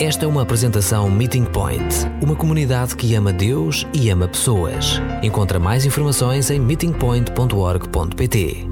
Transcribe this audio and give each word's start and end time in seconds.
Esta 0.00 0.26
é 0.26 0.28
uma 0.28 0.42
apresentação 0.42 1.10
Meeting 1.10 1.44
Point, 1.44 2.06
uma 2.22 2.36
comunidade 2.36 2.94
que 2.94 3.16
ama 3.16 3.32
Deus 3.32 3.84
e 3.92 4.08
ama 4.10 4.28
pessoas. 4.28 5.00
Encontra 5.24 5.58
mais 5.58 5.84
informações 5.84 6.52
em 6.52 6.60
meetingpoint.org.pt. 6.60 8.64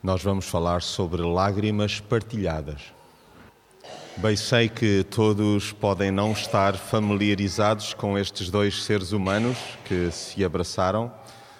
Nós 0.00 0.22
vamos 0.22 0.48
falar 0.48 0.80
sobre 0.80 1.22
lágrimas 1.22 1.98
partilhadas. 1.98 2.94
Bem, 4.18 4.36
sei 4.36 4.68
que 4.68 5.04
todos 5.10 5.72
podem 5.72 6.12
não 6.12 6.30
estar 6.30 6.76
familiarizados 6.76 7.92
com 7.92 8.16
estes 8.16 8.48
dois 8.48 8.84
seres 8.84 9.10
humanos 9.10 9.58
que 9.86 10.08
se 10.12 10.44
abraçaram. 10.44 11.10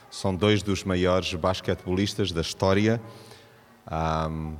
São 0.09 0.33
dois 0.33 0.63
dos 0.63 0.85
maiores 0.85 1.35
basquetebolistas 1.35 2.31
da 2.31 2.43
história. 2.43 3.03
Um, 3.91 4.55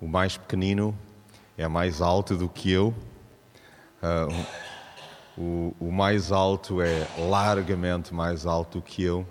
o 0.00 0.08
mais 0.08 0.38
pequenino 0.38 0.96
é 1.58 1.68
mais 1.68 2.00
alto 2.00 2.34
do 2.34 2.48
que 2.48 2.70
eu, 2.70 2.94
Uh, 4.02 4.44
o, 5.38 5.76
o, 5.78 5.92
mais 5.92 6.32
alto 6.32 6.82
é 6.82 7.06
largamente 7.16 8.12
mais 8.12 8.46
alto 8.46 8.82
que 8.82 9.02
eu. 9.04 9.24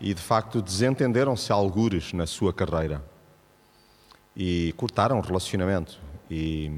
E 0.00 0.14
de 0.14 0.22
facto 0.22 0.62
desentenderam-se 0.62 1.52
algures 1.52 2.14
na 2.14 2.26
sua 2.26 2.54
carreira 2.54 3.04
e 4.34 4.72
cortaram 4.78 5.18
o 5.18 5.20
relacionamento. 5.20 6.00
E 6.30 6.72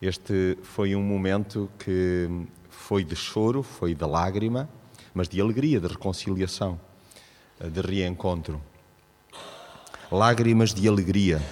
este 0.00 0.56
foi 0.62 0.96
um 0.96 1.02
momento 1.02 1.70
que 1.78 2.28
foi 2.70 3.04
de 3.04 3.14
choro, 3.14 3.62
foi 3.62 3.94
de 3.94 4.04
lágrima, 4.06 4.68
mas 5.12 5.28
de 5.28 5.38
alegria, 5.40 5.78
de 5.78 5.86
reconciliação, 5.86 6.80
de 7.60 7.80
reencontro. 7.82 8.60
Lágrimas 10.10 10.72
de 10.72 10.88
alegria. 10.88 11.42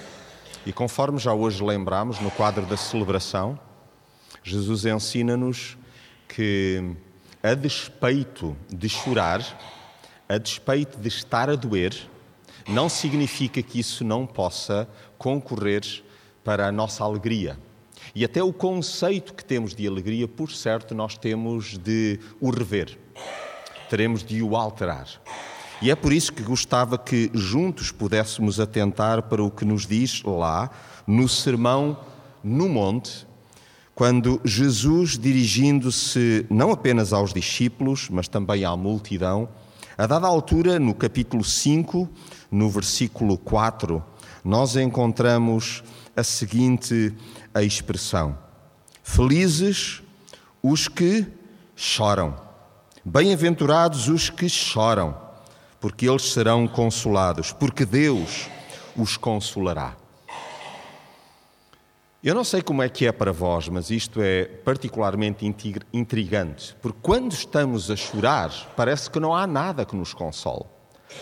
E 0.65 0.73
conforme 0.73 1.19
já 1.19 1.33
hoje 1.33 1.63
lembramos 1.63 2.19
no 2.19 2.31
quadro 2.31 2.65
da 2.65 2.77
celebração, 2.77 3.59
Jesus 4.43 4.85
ensina-nos 4.85 5.77
que, 6.27 6.95
a 7.41 7.53
despeito 7.53 8.55
de 8.69 8.89
chorar, 8.89 9.41
a 10.27 10.37
despeito 10.37 10.97
de 10.97 11.07
estar 11.07 11.49
a 11.49 11.55
doer, 11.55 11.95
não 12.67 12.89
significa 12.89 13.61
que 13.61 13.79
isso 13.79 14.03
não 14.03 14.25
possa 14.25 14.87
concorrer 15.17 15.83
para 16.43 16.67
a 16.67 16.71
nossa 16.71 17.03
alegria. 17.03 17.57
E 18.13 18.25
até 18.25 18.43
o 18.43 18.51
conceito 18.51 19.33
que 19.33 19.45
temos 19.45 19.73
de 19.73 19.87
alegria, 19.87 20.27
por 20.27 20.51
certo, 20.51 20.93
nós 20.93 21.17
temos 21.17 21.77
de 21.77 22.19
o 22.39 22.49
rever, 22.49 22.97
teremos 23.89 24.23
de 24.23 24.43
o 24.43 24.55
alterar. 24.55 25.07
E 25.81 25.89
é 25.89 25.95
por 25.95 26.13
isso 26.13 26.31
que 26.33 26.43
gostava 26.43 26.97
que 26.97 27.31
juntos 27.33 27.91
pudéssemos 27.91 28.59
atentar 28.59 29.23
para 29.23 29.43
o 29.43 29.49
que 29.49 29.65
nos 29.65 29.85
diz 29.85 30.21
lá 30.23 30.69
no 31.07 31.27
Sermão 31.27 31.97
no 32.43 32.69
Monte, 32.69 33.25
quando 33.95 34.41
Jesus, 34.43 35.17
dirigindo-se 35.17 36.45
não 36.49 36.71
apenas 36.71 37.13
aos 37.13 37.33
discípulos, 37.33 38.09
mas 38.09 38.27
também 38.27 38.65
à 38.65 38.75
multidão, 38.75 39.47
a 39.95 40.07
dada 40.07 40.25
altura, 40.25 40.79
no 40.79 40.95
capítulo 40.95 41.43
5, 41.43 42.09
no 42.51 42.69
versículo 42.69 43.37
4, 43.37 44.03
nós 44.43 44.75
encontramos 44.75 45.83
a 46.15 46.23
seguinte 46.23 47.13
a 47.53 47.61
expressão: 47.61 48.35
Felizes 49.03 50.01
os 50.61 50.87
que 50.87 51.27
choram, 51.75 52.35
bem-aventurados 53.05 54.07
os 54.07 54.29
que 54.29 54.49
choram, 54.49 55.15
porque 55.79 56.09
eles 56.09 56.33
serão 56.33 56.67
consolados, 56.67 57.51
porque 57.51 57.85
Deus 57.85 58.49
os 58.95 59.17
consolará. 59.17 60.02
Eu 62.23 62.33
não 62.33 62.45
sei 62.45 62.61
como 62.61 62.81
é 62.81 62.87
que 62.87 63.05
é 63.05 63.11
para 63.11 63.33
vós, 63.33 63.67
mas 63.67 63.89
isto 63.89 64.21
é 64.21 64.45
particularmente 64.45 65.45
intrigante, 65.91 66.73
porque 66.81 66.99
quando 67.01 67.33
estamos 67.33 67.91
a 67.91 67.97
chorar, 67.97 68.49
parece 68.77 69.11
que 69.11 69.19
não 69.19 69.35
há 69.35 69.45
nada 69.45 69.83
que 69.83 69.93
nos 69.93 70.13
console. 70.13 70.63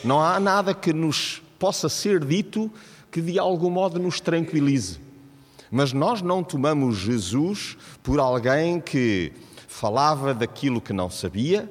Não 0.03 0.21
há 0.21 0.39
nada 0.39 0.75
que 0.75 0.93
nos 0.93 1.41
possa 1.57 1.89
ser 1.89 2.23
dito 2.23 2.71
que 3.09 3.19
de 3.19 3.39
algum 3.39 3.71
modo 3.71 3.97
nos 3.97 4.19
tranquilize. 4.19 4.99
Mas 5.71 5.91
nós 5.91 6.21
não 6.21 6.43
tomamos 6.43 6.97
Jesus 6.97 7.75
por 8.03 8.19
alguém 8.19 8.79
que 8.79 9.33
falava 9.67 10.35
daquilo 10.35 10.79
que 10.79 10.93
não 10.93 11.09
sabia 11.09 11.67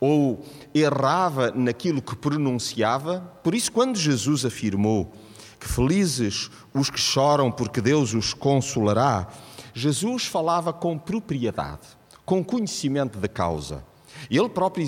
ou 0.00 0.44
errava 0.74 1.52
naquilo 1.54 2.02
que 2.02 2.16
pronunciava. 2.16 3.20
Por 3.44 3.54
isso, 3.54 3.70
quando 3.70 3.96
Jesus 3.96 4.44
afirmou 4.44 5.12
que 5.60 5.68
felizes 5.68 6.50
os 6.74 6.88
que 6.88 6.98
choram, 6.98 7.52
porque 7.52 7.82
Deus 7.82 8.14
os 8.14 8.32
consolará. 8.32 9.28
Jesus 9.74 10.24
falava 10.24 10.72
com 10.72 10.98
propriedade, 10.98 11.86
com 12.24 12.42
conhecimento 12.42 13.18
da 13.18 13.28
causa. 13.28 13.84
Ele 14.30 14.48
próprio 14.48 14.84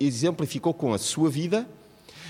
exemplificou 0.00 0.72
com 0.72 0.94
a 0.94 0.98
sua 0.98 1.28
vida, 1.28 1.68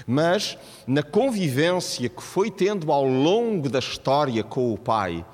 mas 0.06 0.58
na 0.86 1.02
convivência 1.02 2.08
que 2.08 2.22
foi 2.22 2.50
tendo 2.50 2.92
ao 2.92 3.06
longo 3.06 3.68
da 3.68 3.78
história 3.78 4.42
com 4.42 4.72
o 4.72 4.78
Pai, 4.78 5.24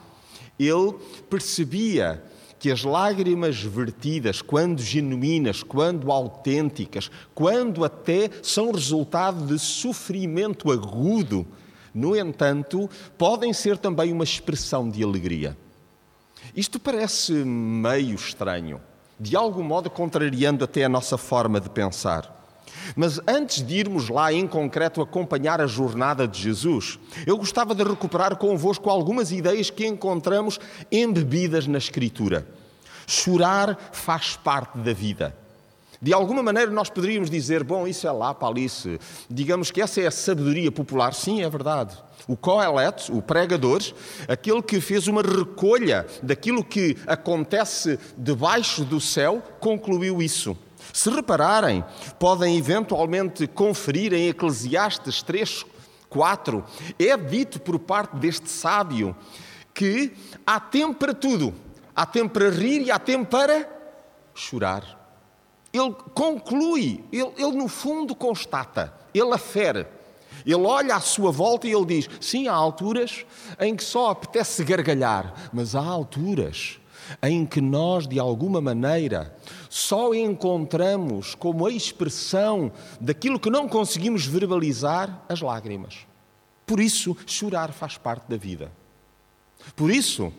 ele 0.58 0.94
percebia 1.28 2.22
que 2.58 2.70
as 2.70 2.84
lágrimas 2.84 3.62
vertidas, 3.62 4.42
quando 4.42 4.82
genuínas, 4.82 5.62
quando 5.62 6.12
autênticas, 6.12 7.10
quando 7.34 7.84
até 7.86 8.28
são 8.42 8.70
resultado 8.70 9.46
de 9.46 9.58
sofrimento 9.58 10.70
agudo, 10.70 11.46
no 11.94 12.16
entanto, 12.16 12.88
podem 13.18 13.52
ser 13.52 13.78
também 13.78 14.12
uma 14.12 14.24
expressão 14.24 14.88
de 14.88 15.02
alegria. 15.02 15.56
Isto 16.54 16.78
parece 16.80 17.32
meio 17.32 18.14
estranho, 18.14 18.80
de 19.18 19.36
algum 19.36 19.62
modo 19.62 19.90
contrariando 19.90 20.64
até 20.64 20.84
a 20.84 20.88
nossa 20.88 21.18
forma 21.18 21.60
de 21.60 21.68
pensar. 21.68 22.38
Mas 22.96 23.20
antes 23.26 23.64
de 23.64 23.76
irmos 23.76 24.08
lá 24.08 24.32
em 24.32 24.46
concreto 24.46 25.02
acompanhar 25.02 25.60
a 25.60 25.66
jornada 25.66 26.26
de 26.26 26.40
Jesus, 26.40 26.98
eu 27.26 27.36
gostava 27.36 27.74
de 27.74 27.82
recuperar 27.82 28.36
convosco 28.36 28.88
algumas 28.88 29.30
ideias 29.30 29.70
que 29.70 29.86
encontramos 29.86 30.58
embebidas 30.90 31.66
na 31.66 31.78
Escritura. 31.78 32.46
Chorar 33.06 33.90
faz 33.92 34.36
parte 34.36 34.78
da 34.78 34.92
vida. 34.92 35.36
De 36.02 36.14
alguma 36.14 36.42
maneira 36.42 36.70
nós 36.70 36.88
poderíamos 36.88 37.28
dizer, 37.28 37.62
bom, 37.62 37.86
isso 37.86 38.06
é 38.06 38.10
lá, 38.10 38.34
Alice. 38.40 38.98
Digamos 39.28 39.70
que 39.70 39.82
essa 39.82 40.00
é 40.00 40.06
a 40.06 40.10
sabedoria 40.10 40.72
popular. 40.72 41.12
Sim, 41.12 41.42
é 41.42 41.50
verdade. 41.50 41.94
O 42.26 42.38
Coelet, 42.38 43.12
o 43.12 43.20
pregador, 43.20 43.82
aquele 44.26 44.62
que 44.62 44.80
fez 44.80 45.06
uma 45.08 45.20
recolha 45.20 46.06
daquilo 46.22 46.64
que 46.64 46.96
acontece 47.06 47.98
debaixo 48.16 48.82
do 48.82 48.98
céu, 48.98 49.42
concluiu 49.60 50.22
isso. 50.22 50.56
Se 50.90 51.10
repararem, 51.10 51.84
podem 52.18 52.56
eventualmente 52.56 53.46
conferir 53.46 54.14
em 54.14 54.28
Eclesiastes 54.28 55.22
3, 55.22 55.66
4, 56.08 56.64
é 56.98 57.16
dito 57.16 57.60
por 57.60 57.78
parte 57.78 58.16
deste 58.16 58.48
sábio 58.48 59.14
que 59.74 60.12
há 60.46 60.58
tempo 60.58 60.94
para 60.94 61.12
tudo. 61.12 61.54
Há 61.94 62.06
tempo 62.06 62.32
para 62.32 62.48
rir 62.48 62.86
e 62.86 62.90
há 62.90 62.98
tempo 62.98 63.26
para 63.26 63.68
chorar. 64.34 64.99
Ele 65.72 65.94
conclui, 66.14 67.04
ele, 67.12 67.32
ele 67.36 67.52
no 67.52 67.68
fundo 67.68 68.14
constata, 68.14 68.92
ele 69.14 69.32
afere. 69.32 69.86
Ele 70.44 70.54
olha 70.54 70.96
à 70.96 71.00
sua 71.00 71.30
volta 71.30 71.66
e 71.66 71.72
ele 71.72 71.86
diz: 71.86 72.08
sim, 72.20 72.48
há 72.48 72.54
alturas 72.54 73.24
em 73.58 73.76
que 73.76 73.84
só 73.84 74.10
apetece 74.10 74.64
gargalhar, 74.64 75.50
mas 75.52 75.74
há 75.74 75.84
alturas 75.84 76.80
em 77.22 77.44
que 77.44 77.60
nós, 77.60 78.06
de 78.06 78.18
alguma 78.18 78.60
maneira, 78.60 79.36
só 79.68 80.14
encontramos 80.14 81.34
como 81.34 81.66
a 81.66 81.70
expressão 81.70 82.72
daquilo 83.00 83.40
que 83.40 83.50
não 83.50 83.68
conseguimos 83.68 84.26
verbalizar 84.26 85.24
as 85.28 85.40
lágrimas. 85.40 86.06
Por 86.66 86.78
isso, 86.80 87.16
chorar 87.26 87.72
faz 87.72 87.98
parte 87.98 88.28
da 88.28 88.36
vida. 88.36 88.70
Por 89.74 89.90
isso, 89.90 90.32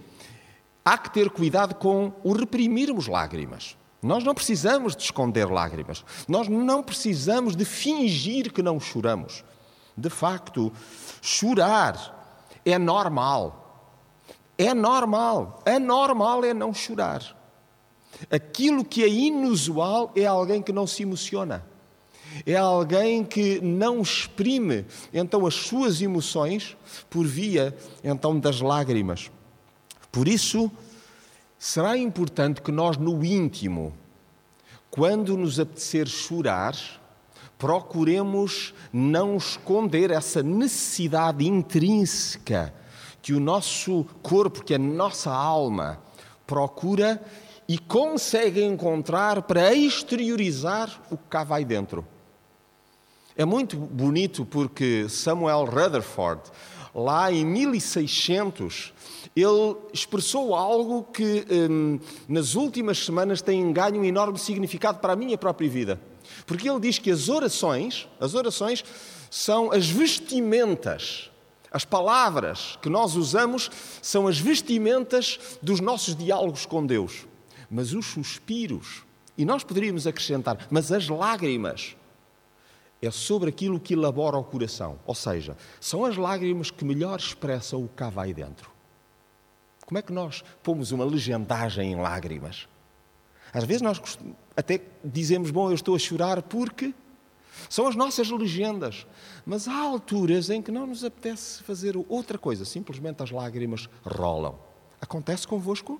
há 0.83 0.97
que 0.97 1.11
ter 1.11 1.29
cuidado 1.29 1.75
com 1.75 2.13
o 2.23 2.33
reprimirmos 2.33 3.07
lágrimas. 3.07 3.77
Nós 4.01 4.23
não 4.23 4.33
precisamos 4.33 4.95
de 4.95 5.03
esconder 5.03 5.49
lágrimas. 5.49 6.03
Nós 6.27 6.47
não 6.47 6.81
precisamos 6.81 7.55
de 7.55 7.63
fingir 7.65 8.51
que 8.51 8.63
não 8.63 8.79
choramos. 8.79 9.43
De 9.95 10.09
facto, 10.09 10.73
chorar 11.21 12.49
é 12.65 12.79
normal. 12.79 13.61
É 14.57 14.73
normal. 14.73 15.61
Anormal 15.65 16.43
é 16.43 16.53
não 16.53 16.73
chorar. 16.73 17.37
Aquilo 18.29 18.83
que 18.83 19.03
é 19.03 19.07
inusual 19.07 20.11
é 20.15 20.25
alguém 20.25 20.61
que 20.61 20.71
não 20.71 20.87
se 20.87 21.03
emociona. 21.03 21.65
É 22.45 22.55
alguém 22.55 23.23
que 23.23 23.59
não 23.61 24.01
exprime 24.01 24.85
então 25.13 25.45
as 25.45 25.53
suas 25.53 26.01
emoções 26.01 26.77
por 27.09 27.25
via 27.25 27.75
então 28.03 28.39
das 28.39 28.61
lágrimas. 28.61 29.29
Por 30.11 30.27
isso, 30.27 30.71
será 31.61 31.95
importante 31.95 32.59
que 32.59 32.71
nós, 32.71 32.97
no 32.97 33.23
íntimo, 33.23 33.93
quando 34.89 35.37
nos 35.37 35.59
apetecer 35.59 36.07
chorar, 36.07 36.75
procuremos 37.55 38.73
não 38.91 39.37
esconder 39.37 40.09
essa 40.09 40.41
necessidade 40.41 41.47
intrínseca 41.47 42.73
que 43.21 43.31
o 43.31 43.39
nosso 43.39 44.07
corpo, 44.23 44.63
que 44.63 44.73
a 44.73 44.79
nossa 44.79 45.31
alma 45.31 46.01
procura 46.47 47.23
e 47.67 47.77
consegue 47.77 48.63
encontrar 48.63 49.43
para 49.43 49.71
exteriorizar 49.71 50.99
o 51.11 51.15
que 51.15 51.27
cá 51.29 51.43
vai 51.43 51.63
dentro. 51.63 52.03
É 53.37 53.45
muito 53.45 53.77
bonito 53.77 54.47
porque 54.47 55.07
Samuel 55.07 55.65
Rutherford, 55.65 56.41
lá 56.95 57.31
em 57.31 57.45
1600, 57.45 58.91
ele 59.35 59.77
expressou 59.93 60.53
algo 60.53 61.03
que 61.03 61.45
hum, 61.49 61.99
nas 62.27 62.55
últimas 62.55 62.99
semanas 62.99 63.41
tem 63.41 63.71
ganho 63.71 64.01
um 64.01 64.03
enorme 64.03 64.37
significado 64.37 64.99
para 64.99 65.13
a 65.13 65.15
minha 65.15 65.37
própria 65.37 65.69
vida. 65.69 66.01
Porque 66.45 66.69
ele 66.69 66.79
diz 66.79 66.97
que 66.97 67.11
as 67.11 67.29
orações, 67.29 68.07
as 68.19 68.33
orações 68.33 68.83
são 69.29 69.71
as 69.71 69.89
vestimentas, 69.89 71.31
as 71.71 71.85
palavras 71.85 72.77
que 72.81 72.89
nós 72.89 73.15
usamos 73.15 73.69
são 74.01 74.27
as 74.27 74.37
vestimentas 74.37 75.39
dos 75.61 75.79
nossos 75.79 76.15
diálogos 76.15 76.65
com 76.65 76.85
Deus. 76.85 77.25
Mas 77.69 77.93
os 77.93 78.07
suspiros, 78.07 79.03
e 79.37 79.45
nós 79.45 79.63
poderíamos 79.63 80.05
acrescentar, 80.05 80.67
mas 80.69 80.91
as 80.91 81.07
lágrimas, 81.07 81.95
é 83.01 83.09
sobre 83.09 83.49
aquilo 83.49 83.79
que 83.79 83.93
elabora 83.93 84.37
o 84.37 84.43
coração. 84.43 84.99
Ou 85.05 85.15
seja, 85.15 85.55
são 85.79 86.03
as 86.03 86.17
lágrimas 86.17 86.69
que 86.69 86.83
melhor 86.83 87.17
expressam 87.17 87.83
o 87.83 87.87
que 87.87 87.95
cá 87.95 88.09
vai 88.09 88.33
dentro. 88.33 88.69
Como 89.91 89.99
é 89.99 90.01
que 90.01 90.13
nós 90.13 90.41
pomos 90.63 90.93
uma 90.93 91.03
legendagem 91.03 91.91
em 91.91 91.95
lágrimas? 91.97 92.65
Às 93.51 93.65
vezes 93.65 93.81
nós 93.81 94.01
até 94.55 94.79
dizemos, 95.03 95.51
bom, 95.51 95.69
eu 95.69 95.75
estou 95.75 95.93
a 95.93 95.99
chorar 95.99 96.41
porque 96.43 96.93
são 97.69 97.85
as 97.85 97.93
nossas 97.93 98.29
legendas. 98.29 99.05
Mas 99.45 99.67
há 99.67 99.77
alturas 99.77 100.49
em 100.49 100.61
que 100.61 100.71
não 100.71 100.87
nos 100.87 101.03
apetece 101.03 101.61
fazer 101.63 101.97
outra 102.07 102.37
coisa, 102.37 102.63
simplesmente 102.63 103.21
as 103.21 103.31
lágrimas 103.31 103.89
rolam. 104.01 104.57
Acontece 105.01 105.45
convosco? 105.45 105.99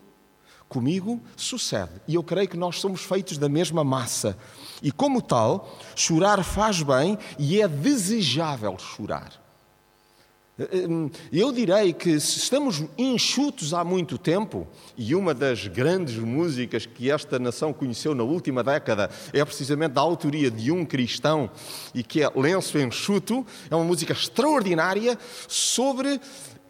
Comigo 0.69 1.21
sucede. 1.35 1.91
E 2.07 2.15
eu 2.15 2.23
creio 2.23 2.47
que 2.47 2.55
nós 2.55 2.79
somos 2.79 3.01
feitos 3.01 3.37
da 3.37 3.49
mesma 3.49 3.83
massa. 3.83 4.37
E 4.81 4.89
como 4.89 5.21
tal, 5.21 5.69
chorar 5.97 6.41
faz 6.45 6.81
bem 6.81 7.17
e 7.37 7.61
é 7.61 7.67
desejável 7.67 8.77
chorar. 8.79 9.40
Eu 11.31 11.51
direi 11.51 11.93
que 11.93 12.19
se 12.19 12.37
estamos 12.39 12.83
enxutos 12.97 13.73
há 13.73 13.83
muito 13.83 14.17
tempo, 14.17 14.67
e 14.97 15.15
uma 15.15 15.33
das 15.33 15.67
grandes 15.67 16.15
músicas 16.15 16.85
que 16.85 17.09
esta 17.09 17.39
nação 17.39 17.73
conheceu 17.73 18.13
na 18.13 18.23
última 18.23 18.63
década 18.63 19.09
é 19.33 19.43
precisamente 19.43 19.93
da 19.93 20.01
autoria 20.01 20.51
de 20.51 20.71
um 20.71 20.85
cristão, 20.85 21.49
e 21.93 22.03
que 22.03 22.23
é 22.23 22.29
Lenço 22.35 22.77
Enxuto, 22.77 23.45
é 23.69 23.75
uma 23.75 23.85
música 23.85 24.13
extraordinária 24.13 25.17
sobre 25.47 26.19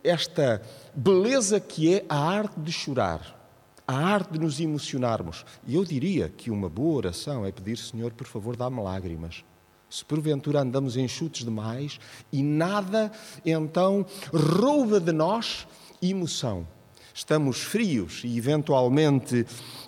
esta 0.03 0.61
beleza 0.95 1.59
que 1.59 1.93
é 1.95 2.05
a 2.09 2.17
arte 2.17 2.59
de 2.59 2.71
chorar, 2.71 3.39
a 3.88 3.95
arte 3.95 4.33
de 4.33 4.39
nos 4.39 4.59
emocionarmos. 4.59 5.45
E 5.67 5.75
eu 5.75 5.83
diria 5.83 6.29
que 6.29 6.49
uma 6.49 6.69
boa 6.69 6.97
oração 6.97 7.45
é 7.45 7.51
pedir, 7.51 7.77
Senhor, 7.77 8.11
por 8.11 8.27
favor, 8.27 8.55
dá-me 8.55 8.81
lágrimas 8.81 9.43
se 9.91 10.05
porventura 10.05 10.61
andamos 10.61 10.95
enxutos 10.95 11.43
demais 11.43 11.99
e 12.31 12.41
nada 12.41 13.11
então 13.45 14.05
rouba 14.33 15.01
de 15.01 15.11
nós 15.11 15.67
emoção. 16.01 16.65
Estamos 17.13 17.59
frios 17.59 18.21
e 18.23 18.38
eventualmente 18.38 19.45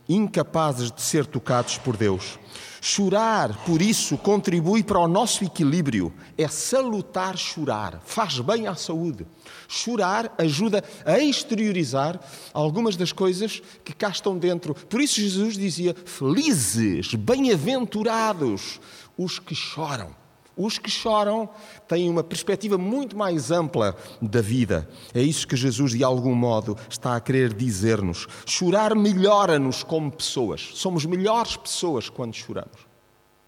incapazes 0.09 0.91
de 0.91 1.01
ser 1.01 1.25
tocados 1.25 1.77
por 1.77 1.95
Deus. 1.95 2.37
Chorar, 2.81 3.63
por 3.63 3.81
isso, 3.81 4.17
contribui 4.17 4.83
para 4.83 4.99
o 4.99 5.07
nosso 5.07 5.45
equilíbrio. 5.45 6.13
É 6.37 6.49
salutar 6.49 7.37
chorar, 7.37 8.01
faz 8.05 8.41
bem 8.41 8.67
à 8.67 8.75
saúde. 8.75 9.25
Chorar 9.69 10.35
ajuda 10.37 10.83
a 11.05 11.17
exteriorizar 11.17 12.19
algumas 12.53 12.97
das 12.97 13.13
coisas 13.13 13.61
que 13.85 13.93
cá 13.93 14.09
estão 14.09 14.37
dentro. 14.37 14.75
Por 14.75 14.99
isso, 14.99 15.21
Jesus 15.21 15.57
dizia: 15.57 15.95
Felizes, 16.05 17.15
bem-aventurados 17.15 18.81
os 19.17 19.39
que 19.39 19.55
choram. 19.55 20.15
Os 20.55 20.77
que 20.77 20.89
choram 20.89 21.49
têm 21.87 22.09
uma 22.09 22.23
perspectiva 22.23 22.77
muito 22.77 23.17
mais 23.17 23.49
ampla 23.49 23.95
da 24.21 24.39
vida. 24.39 24.87
É 25.13 25.21
isso 25.21 25.47
que 25.47 25.55
Jesus, 25.55 25.93
de 25.93 26.03
algum 26.03 26.35
modo, 26.35 26.77
está 26.87 27.15
a 27.15 27.19
querer 27.19 27.53
dizer-nos. 27.53 28.27
Chorar 28.45 28.95
melhora-nos 28.95 29.81
como 29.81 30.11
pessoas. 30.11 30.69
Somos 30.75 31.05
melhores 31.05 31.57
pessoas 31.57 32.07
quando 32.07 32.35
choramos. 32.35 32.93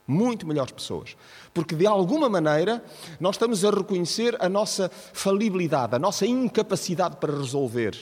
Muito 0.07 0.47
melhores 0.47 0.71
pessoas. 0.71 1.15
Porque, 1.53 1.75
de 1.75 1.85
alguma 1.85 2.27
maneira, 2.27 2.83
nós 3.19 3.35
estamos 3.35 3.63
a 3.63 3.69
reconhecer 3.69 4.35
a 4.39 4.50
nossa 4.50 4.89
falibilidade, 5.13 5.95
a 5.95 6.00
nossa 6.00 6.25
incapacidade 6.25 7.17
para 7.17 7.38
resolver. 7.38 7.95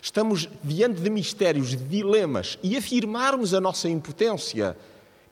Estamos 0.00 0.48
diante 0.62 1.00
de 1.00 1.10
mistérios, 1.10 1.70
de 1.70 1.76
dilemas 1.76 2.58
e 2.62 2.76
afirmarmos 2.76 3.52
a 3.52 3.60
nossa 3.60 3.88
impotência 3.88 4.76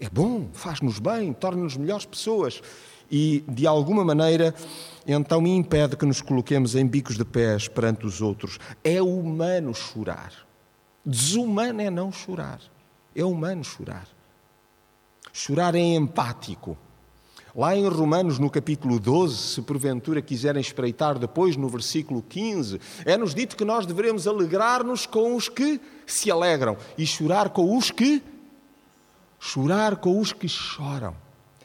é 0.02 0.10
bom, 0.10 0.48
faz-nos 0.52 0.98
bem, 0.98 1.32
torna-nos 1.32 1.76
melhores 1.76 2.04
pessoas 2.04 2.60
e, 3.08 3.44
de 3.46 3.68
alguma 3.68 4.04
maneira, 4.04 4.52
então 5.06 5.46
impede 5.46 5.96
que 5.96 6.04
nos 6.04 6.20
coloquemos 6.20 6.74
em 6.74 6.84
bicos 6.84 7.16
de 7.16 7.24
pés 7.24 7.68
perante 7.68 8.04
os 8.04 8.20
outros. 8.20 8.58
É 8.82 9.00
humano 9.00 9.72
chorar. 9.72 10.32
Desumano 11.06 11.80
é 11.80 11.88
não 11.88 12.10
chorar. 12.10 12.58
É 13.14 13.24
humano 13.24 13.62
chorar. 13.62 14.08
Chorar 15.32 15.76
é 15.76 15.78
empático. 15.78 16.76
Lá 17.54 17.76
em 17.76 17.86
Romanos, 17.86 18.40
no 18.40 18.50
capítulo 18.50 18.98
12, 18.98 19.36
se 19.36 19.62
porventura 19.62 20.20
quiserem 20.20 20.60
espreitar 20.60 21.16
depois, 21.16 21.56
no 21.56 21.68
versículo 21.68 22.24
15, 22.28 22.80
é-nos 23.04 23.36
dito 23.36 23.56
que 23.56 23.64
nós 23.64 23.86
devemos 23.86 24.26
alegrar-nos 24.26 25.06
com 25.06 25.36
os 25.36 25.48
que 25.48 25.80
se 26.04 26.28
alegram 26.28 26.76
e 26.98 27.06
chorar 27.06 27.50
com 27.50 27.76
os 27.76 27.92
que 27.92 28.20
chorar 29.42 29.96
com 29.96 30.20
os 30.20 30.32
que 30.32 30.46
choram. 30.46 31.16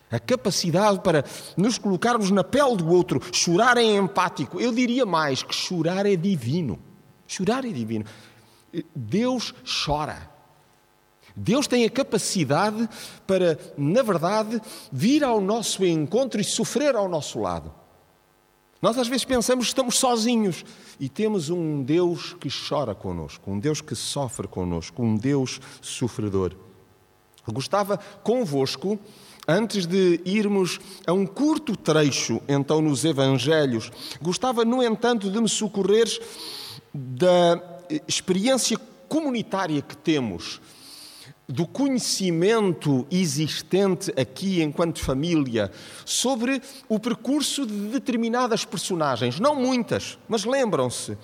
A 0.10 0.20
capacidade 0.20 1.00
para 1.02 1.24
nos 1.56 1.78
colocarmos 1.78 2.32
na 2.32 2.44
pele 2.44 2.76
do 2.78 2.90
outro, 2.90 3.22
chorar 3.32 3.78
é 3.78 3.84
empático. 3.84 4.60
Eu 4.60 4.72
diria 4.72 5.06
mais 5.06 5.44
que 5.44 5.54
chorar 5.54 6.08
é 6.08 6.16
divino. 6.16 6.80
Chorar 7.28 7.66
é 7.66 7.70
divino. 7.70 8.04
Deus 8.96 9.54
chora. 9.86 10.32
Deus 11.36 11.68
tem 11.68 11.86
a 11.86 11.90
capacidade 11.90 12.90
para, 13.28 13.60
na 13.78 14.02
verdade, 14.02 14.60
vir 14.92 15.24
ao 15.24 15.40
nosso 15.40 15.86
encontro 15.86 16.42
e 16.42 16.44
sofrer 16.44 16.96
ao 16.96 17.08
nosso 17.08 17.40
lado. 17.40 17.72
Nós 18.82 18.98
às 18.98 19.08
vezes 19.08 19.26
pensamos 19.26 19.66
que 19.66 19.72
estamos 19.72 20.00
sozinhos 20.00 20.66
e 21.00 21.08
temos 21.08 21.52
um 21.52 21.84
Deus 21.84 22.34
que 22.34 22.50
chora 22.50 22.96
conosco, 22.96 23.52
um 23.52 23.60
Deus 23.60 23.82
que 23.82 23.94
sofre 23.94 24.48
conosco, 24.48 25.04
um 25.04 25.16
Deus 25.16 25.60
sofredor. 25.80 26.67
Gostava 27.52 27.98
convosco, 28.24 29.00
antes 29.48 29.86
de 29.86 30.20
irmos 30.26 30.80
a 31.06 31.14
um 31.14 31.26
curto 31.26 31.76
trecho, 31.76 32.42
então, 32.48 32.82
nos 32.82 33.06
Evangelhos, 33.06 33.92
gostava, 34.22 34.66
no 34.66 34.84
entanto, 34.84 35.32
de 35.32 35.40
me 35.40 35.48
socorreres 35.48 36.20
da 36.94 37.62
experiência 38.08 38.78
comunitária 39.08 39.82
que 39.82 39.96
temos, 39.96 40.60
do 41.48 41.66
conhecimento 41.66 43.08
existente 43.10 44.12
aqui 44.20 44.62
enquanto 44.62 45.00
família 45.00 45.72
sobre 46.06 46.62
o 46.90 47.00
percurso 47.00 47.66
de 47.66 47.74
determinadas 47.88 48.66
personagens, 48.66 49.40
não 49.40 49.56
muitas, 49.56 50.20
mas 50.28 50.44
lembram-se. 50.44 51.18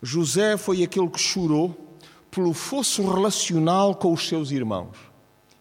José 0.00 0.56
foi 0.56 0.84
aquele 0.84 1.08
que 1.08 1.18
chorou 1.18 1.98
pelo 2.30 2.52
fosso 2.52 3.02
relacional 3.10 3.96
com 3.96 4.12
os 4.12 4.28
seus 4.28 4.52
irmãos. 4.52 4.96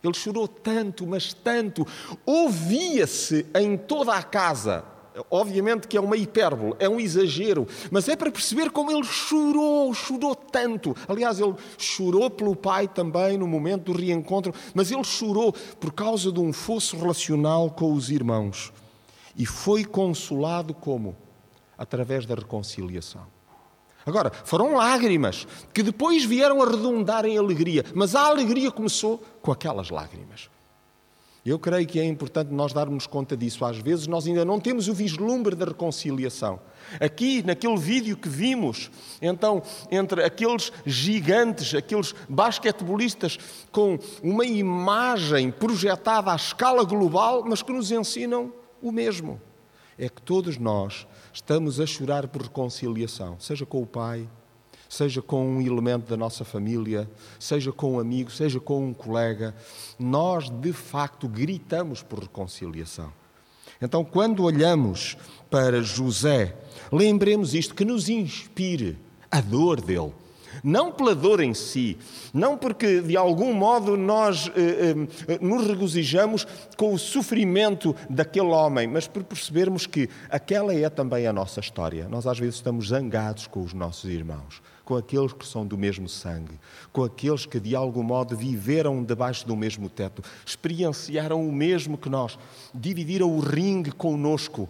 Ele 0.05 0.13
chorou 0.13 0.47
tanto, 0.47 1.05
mas 1.05 1.33
tanto. 1.33 1.85
Ouvia-se 2.25 3.45
em 3.55 3.77
toda 3.77 4.13
a 4.13 4.23
casa. 4.23 4.83
Obviamente 5.31 5.87
que 5.87 5.95
é 5.95 6.01
uma 6.01 6.17
hipérbole, 6.17 6.75
é 6.77 6.89
um 6.89 6.99
exagero, 6.99 7.65
mas 7.89 8.09
é 8.09 8.17
para 8.17 8.29
perceber 8.29 8.69
como 8.69 8.91
ele 8.91 9.05
chorou, 9.05 9.93
chorou 9.93 10.35
tanto. 10.35 10.93
Aliás, 11.07 11.39
ele 11.39 11.55
chorou 11.77 12.29
pelo 12.29 12.53
pai 12.53 12.85
também 12.87 13.37
no 13.37 13.47
momento 13.47 13.93
do 13.93 13.97
reencontro, 13.97 14.53
mas 14.73 14.91
ele 14.91 15.05
chorou 15.05 15.53
por 15.79 15.93
causa 15.93 16.33
de 16.33 16.39
um 16.41 16.51
fosso 16.51 16.97
relacional 16.97 17.71
com 17.71 17.93
os 17.93 18.09
irmãos. 18.09 18.73
E 19.37 19.45
foi 19.45 19.85
consolado 19.85 20.73
como? 20.73 21.15
Através 21.77 22.25
da 22.25 22.35
reconciliação. 22.35 23.34
Agora, 24.05 24.31
foram 24.43 24.75
lágrimas 24.75 25.47
que 25.73 25.81
depois 25.81 26.23
vieram 26.23 26.61
a 26.61 26.65
redundar 26.65 27.25
em 27.25 27.37
alegria, 27.37 27.83
mas 27.93 28.15
a 28.15 28.27
alegria 28.27 28.71
começou 28.71 29.21
com 29.41 29.51
aquelas 29.51 29.89
lágrimas. 29.89 30.49
Eu 31.45 31.59
creio 31.59 31.85
que 31.85 31.99
é 31.99 32.03
importante 32.03 32.51
nós 32.51 32.73
darmos 32.73 33.05
conta 33.05 33.37
disso. 33.37 33.63
Às 33.63 33.77
vezes 33.77 34.07
nós 34.07 34.25
ainda 34.25 34.43
não 34.43 34.59
temos 34.59 34.87
o 34.87 34.93
vislumbre 34.95 35.55
da 35.55 35.65
reconciliação. 35.65 36.59
Aqui, 36.99 37.43
naquele 37.43 37.77
vídeo 37.77 38.17
que 38.17 38.27
vimos, 38.27 38.89
então, 39.21 39.61
entre 39.91 40.23
aqueles 40.23 40.71
gigantes, 40.87 41.75
aqueles 41.75 42.15
basquetebolistas 42.27 43.37
com 43.71 43.99
uma 44.23 44.43
imagem 44.43 45.51
projetada 45.51 46.31
à 46.31 46.35
escala 46.35 46.83
global, 46.83 47.43
mas 47.45 47.61
que 47.61 47.71
nos 47.71 47.91
ensinam 47.91 48.51
o 48.81 48.91
mesmo. 48.91 49.39
É 49.97 50.09
que 50.09 50.21
todos 50.21 50.57
nós 50.57 51.07
estamos 51.33 51.79
a 51.79 51.85
chorar 51.85 52.27
por 52.27 52.41
reconciliação, 52.41 53.37
seja 53.39 53.65
com 53.65 53.81
o 53.81 53.85
pai, 53.85 54.27
seja 54.89 55.21
com 55.21 55.57
um 55.57 55.61
elemento 55.61 56.09
da 56.09 56.17
nossa 56.17 56.43
família, 56.43 57.09
seja 57.39 57.71
com 57.71 57.93
um 57.93 57.99
amigo, 57.99 58.31
seja 58.31 58.59
com 58.59 58.87
um 58.87 58.93
colega, 58.93 59.55
nós 59.97 60.49
de 60.49 60.73
facto 60.73 61.27
gritamos 61.27 62.01
por 62.01 62.19
reconciliação. 62.19 63.11
Então, 63.81 64.05
quando 64.05 64.43
olhamos 64.43 65.17
para 65.49 65.81
José, 65.81 66.55
lembremos 66.91 67.53
isto 67.53 67.75
que 67.75 67.83
nos 67.83 68.07
inspire 68.09 68.97
a 69.29 69.41
dor 69.41 69.81
dele 69.81 70.13
não 70.63 70.91
pela 70.91 71.15
dor 71.15 71.39
em 71.39 71.53
si, 71.53 71.97
não 72.33 72.57
porque 72.57 73.01
de 73.01 73.15
algum 73.15 73.53
modo 73.53 73.95
nós 73.97 74.51
eh, 74.55 74.95
eh, 75.27 75.39
nos 75.41 75.67
regozijamos 75.67 76.45
com 76.77 76.93
o 76.93 76.99
sofrimento 76.99 77.95
daquele 78.09 78.47
homem, 78.47 78.87
mas 78.87 79.07
por 79.07 79.23
percebermos 79.23 79.85
que 79.85 80.09
aquela 80.29 80.73
é 80.73 80.89
também 80.89 81.27
a 81.27 81.33
nossa 81.33 81.59
história. 81.59 82.07
Nós 82.09 82.27
às 82.27 82.39
vezes 82.39 82.55
estamos 82.55 82.89
zangados 82.89 83.47
com 83.47 83.61
os 83.61 83.73
nossos 83.73 84.09
irmãos, 84.09 84.61
com 84.83 84.95
aqueles 84.95 85.33
que 85.33 85.45
são 85.45 85.65
do 85.65 85.77
mesmo 85.77 86.07
sangue, 86.07 86.59
com 86.91 87.03
aqueles 87.03 87.45
que 87.45 87.59
de 87.59 87.75
algum 87.75 88.03
modo 88.03 88.35
viveram 88.35 89.03
debaixo 89.03 89.47
do 89.47 89.55
mesmo 89.55 89.89
teto, 89.89 90.21
experienciaram 90.45 91.47
o 91.47 91.51
mesmo 91.51 91.97
que 91.97 92.09
nós, 92.09 92.37
dividiram 92.73 93.29
o 93.35 93.39
ringue 93.39 93.91
conosco, 93.91 94.69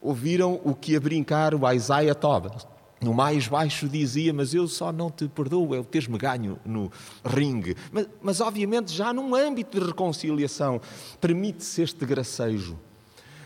ouviram 0.00 0.60
o 0.64 0.74
que 0.74 0.96
a 0.96 1.00
brincar 1.00 1.54
o 1.54 1.70
Isaiah 1.72 2.14
Thomas 2.14 2.66
no 3.06 3.14
mais 3.14 3.46
baixo 3.46 3.88
dizia, 3.88 4.32
mas 4.32 4.52
eu 4.52 4.66
só 4.66 4.90
não 4.90 5.12
te 5.12 5.28
perdoo, 5.28 5.72
é 5.76 5.78
o 5.78 5.84
teres-me 5.84 6.18
ganho 6.18 6.58
no 6.64 6.90
ringue. 7.24 7.76
Mas, 7.92 8.08
mas, 8.20 8.40
obviamente, 8.40 8.92
já 8.92 9.12
num 9.12 9.32
âmbito 9.32 9.78
de 9.78 9.86
reconciliação, 9.86 10.80
permite-se 11.20 11.82
este 11.82 12.04
gracejo. 12.04 12.76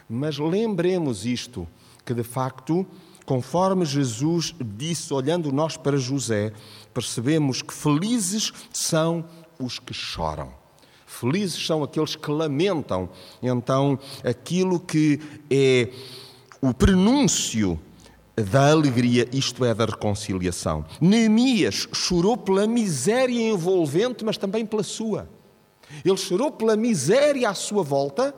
Mas 0.09 0.39
lembremos 0.39 1.27
isto, 1.27 1.69
que 2.07 2.15
de 2.15 2.23
facto, 2.23 2.87
conforme 3.27 3.85
Jesus 3.85 4.55
disse, 4.59 5.13
olhando 5.13 5.53
nós 5.53 5.77
para 5.77 5.99
José, 5.99 6.55
percebemos 6.95 7.61
que 7.61 7.75
felizes 7.75 8.55
são 8.73 9.27
os 9.59 9.79
que 9.79 9.93
choram. 9.93 10.55
Felizes 11.07 11.67
são 11.67 11.85
aqueles 11.85 12.17
que 12.17 12.31
lamentam, 12.31 13.11
então, 13.43 13.99
aquilo 14.25 14.81
que 14.81 15.21
é 15.51 15.91
o 16.63 16.73
prenúncio 16.73 17.79
da 18.43 18.71
alegria, 18.71 19.29
isto 19.33 19.65
é, 19.65 19.75
da 19.75 19.85
reconciliação. 19.85 20.85
Neemias 21.01 21.89
chorou 21.93 22.37
pela 22.37 22.67
miséria 22.67 23.51
envolvente, 23.51 24.25
mas 24.25 24.37
também 24.37 24.65
pela 24.65 24.83
sua. 24.83 25.29
Ele 26.05 26.17
chorou 26.17 26.53
pela 26.53 26.77
miséria 26.77 27.51
à 27.51 27.55
sua 27.55 27.83
volta, 27.83 28.35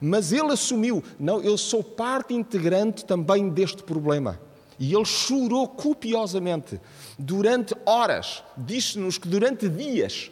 mas 0.00 0.32
ele 0.32 0.52
assumiu: 0.52 1.02
não, 1.18 1.40
eu 1.40 1.56
sou 1.56 1.82
parte 1.82 2.34
integrante 2.34 3.04
também 3.04 3.48
deste 3.48 3.82
problema. 3.82 4.40
E 4.78 4.94
ele 4.94 5.04
chorou 5.04 5.68
copiosamente 5.68 6.80
durante 7.18 7.74
horas. 7.84 8.42
Diz-nos 8.56 9.18
que 9.18 9.28
durante 9.28 9.68
dias 9.68 10.30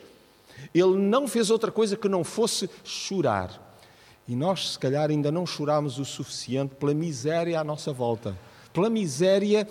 ele 0.75 0.97
não 0.97 1.29
fez 1.29 1.51
outra 1.51 1.71
coisa 1.71 1.97
que 1.97 2.09
não 2.09 2.25
fosse 2.25 2.69
chorar. 2.83 3.67
E 4.27 4.35
nós, 4.35 4.73
se 4.73 4.79
calhar, 4.79 5.11
ainda 5.11 5.31
não 5.31 5.47
chorámos 5.47 5.99
o 5.99 6.05
suficiente 6.05 6.75
pela 6.75 6.95
miséria 6.95 7.61
à 7.61 7.65
nossa 7.65 7.93
volta 7.93 8.37
pela 8.79 8.89
miséria 8.89 9.67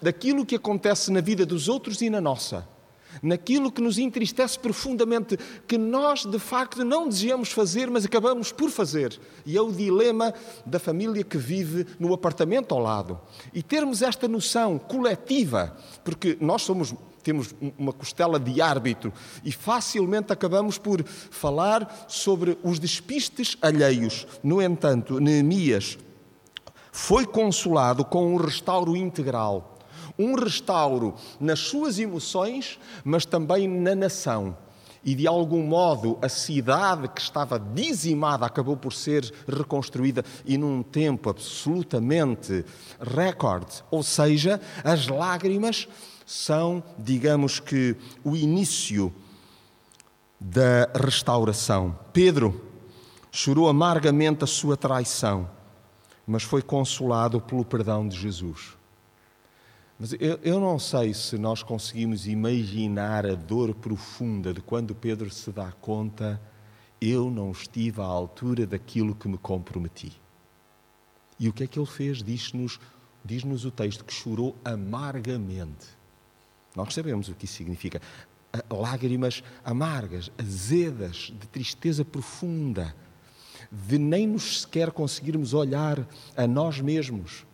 daquilo 0.00 0.46
que 0.46 0.54
acontece 0.54 1.10
na 1.10 1.20
vida 1.20 1.44
dos 1.44 1.68
outros 1.68 2.00
e 2.02 2.08
na 2.08 2.20
nossa, 2.20 2.64
naquilo 3.20 3.72
que 3.72 3.82
nos 3.82 3.98
entristece 3.98 4.56
profundamente, 4.56 5.36
que 5.66 5.76
nós 5.76 6.24
de 6.24 6.38
facto 6.38 6.84
não 6.84 7.08
desejamos 7.08 7.50
fazer, 7.50 7.90
mas 7.90 8.04
acabamos 8.04 8.52
por 8.52 8.70
fazer. 8.70 9.18
E 9.44 9.56
é 9.56 9.60
o 9.60 9.72
dilema 9.72 10.32
da 10.64 10.78
família 10.78 11.24
que 11.24 11.36
vive 11.36 11.84
no 11.98 12.14
apartamento 12.14 12.72
ao 12.72 12.80
lado. 12.80 13.20
E 13.52 13.60
termos 13.60 14.02
esta 14.02 14.28
noção 14.28 14.78
coletiva, 14.78 15.76
porque 16.04 16.38
nós 16.40 16.62
somos 16.62 16.94
temos 17.24 17.54
uma 17.78 17.90
costela 17.90 18.38
de 18.38 18.60
árbitro 18.60 19.10
e 19.42 19.50
facilmente 19.50 20.30
acabamos 20.30 20.76
por 20.76 21.02
falar 21.02 22.04
sobre 22.06 22.58
os 22.62 22.78
despistes 22.78 23.56
alheios. 23.62 24.26
No 24.42 24.60
entanto, 24.60 25.18
Neemias 25.18 25.96
foi 26.94 27.26
consolado 27.26 28.04
com 28.04 28.34
um 28.34 28.36
restauro 28.36 28.96
integral. 28.96 29.80
Um 30.16 30.36
restauro 30.36 31.12
nas 31.40 31.58
suas 31.58 31.98
emoções, 31.98 32.78
mas 33.02 33.26
também 33.26 33.66
na 33.66 33.96
nação. 33.96 34.56
E 35.04 35.12
de 35.12 35.26
algum 35.26 35.64
modo 35.64 36.16
a 36.22 36.28
cidade 36.28 37.08
que 37.08 37.20
estava 37.20 37.58
dizimada 37.58 38.46
acabou 38.46 38.76
por 38.76 38.92
ser 38.92 39.28
reconstruída 39.48 40.24
e 40.46 40.56
num 40.56 40.84
tempo 40.84 41.28
absolutamente 41.28 42.64
recorde. 43.00 43.82
Ou 43.90 44.04
seja, 44.04 44.60
as 44.84 45.08
lágrimas 45.08 45.88
são, 46.24 46.80
digamos 46.96 47.58
que, 47.58 47.96
o 48.22 48.36
início 48.36 49.12
da 50.38 50.88
restauração. 50.94 51.98
Pedro 52.12 52.64
chorou 53.32 53.68
amargamente 53.68 54.44
a 54.44 54.46
sua 54.46 54.76
traição 54.76 55.53
mas 56.26 56.42
foi 56.42 56.62
consolado 56.62 57.40
pelo 57.40 57.64
perdão 57.64 58.06
de 58.08 58.16
Jesus. 58.18 58.76
Mas 59.98 60.12
eu, 60.14 60.38
eu, 60.42 60.60
não 60.60 60.78
sei 60.78 61.14
se 61.14 61.38
nós 61.38 61.62
conseguimos 61.62 62.26
imaginar 62.26 63.24
a 63.26 63.34
dor 63.34 63.74
profunda 63.74 64.52
de 64.52 64.60
quando 64.60 64.94
Pedro 64.94 65.30
se 65.30 65.52
dá 65.52 65.70
conta: 65.72 66.40
eu 67.00 67.30
não 67.30 67.52
estive 67.52 68.00
à 68.00 68.04
altura 68.04 68.66
daquilo 68.66 69.14
que 69.14 69.28
me 69.28 69.38
comprometi. 69.38 70.12
E 71.38 71.48
o 71.48 71.52
que 71.52 71.64
é 71.64 71.66
que 71.66 71.78
ele 71.78 71.86
fez? 71.86 72.22
Diz-nos 72.22 72.80
diz 73.24 73.44
o 73.64 73.70
texto 73.70 74.04
que 74.04 74.12
chorou 74.12 74.56
amargamente. 74.64 75.86
Nós 76.76 76.92
sabemos 76.92 77.28
o 77.28 77.34
que 77.34 77.44
isso 77.46 77.54
significa. 77.54 78.00
Lágrimas 78.70 79.42
amargas, 79.64 80.30
azedas, 80.38 81.32
de 81.38 81.48
tristeza 81.48 82.04
profunda 82.04 82.94
de 83.86 83.98
nem 83.98 84.26
nos 84.26 84.62
sequer 84.62 84.90
conseguirmos 84.90 85.52
olhar 85.52 86.06
a 86.36 86.46
nós 86.46 86.80
mesmos. 86.80 87.44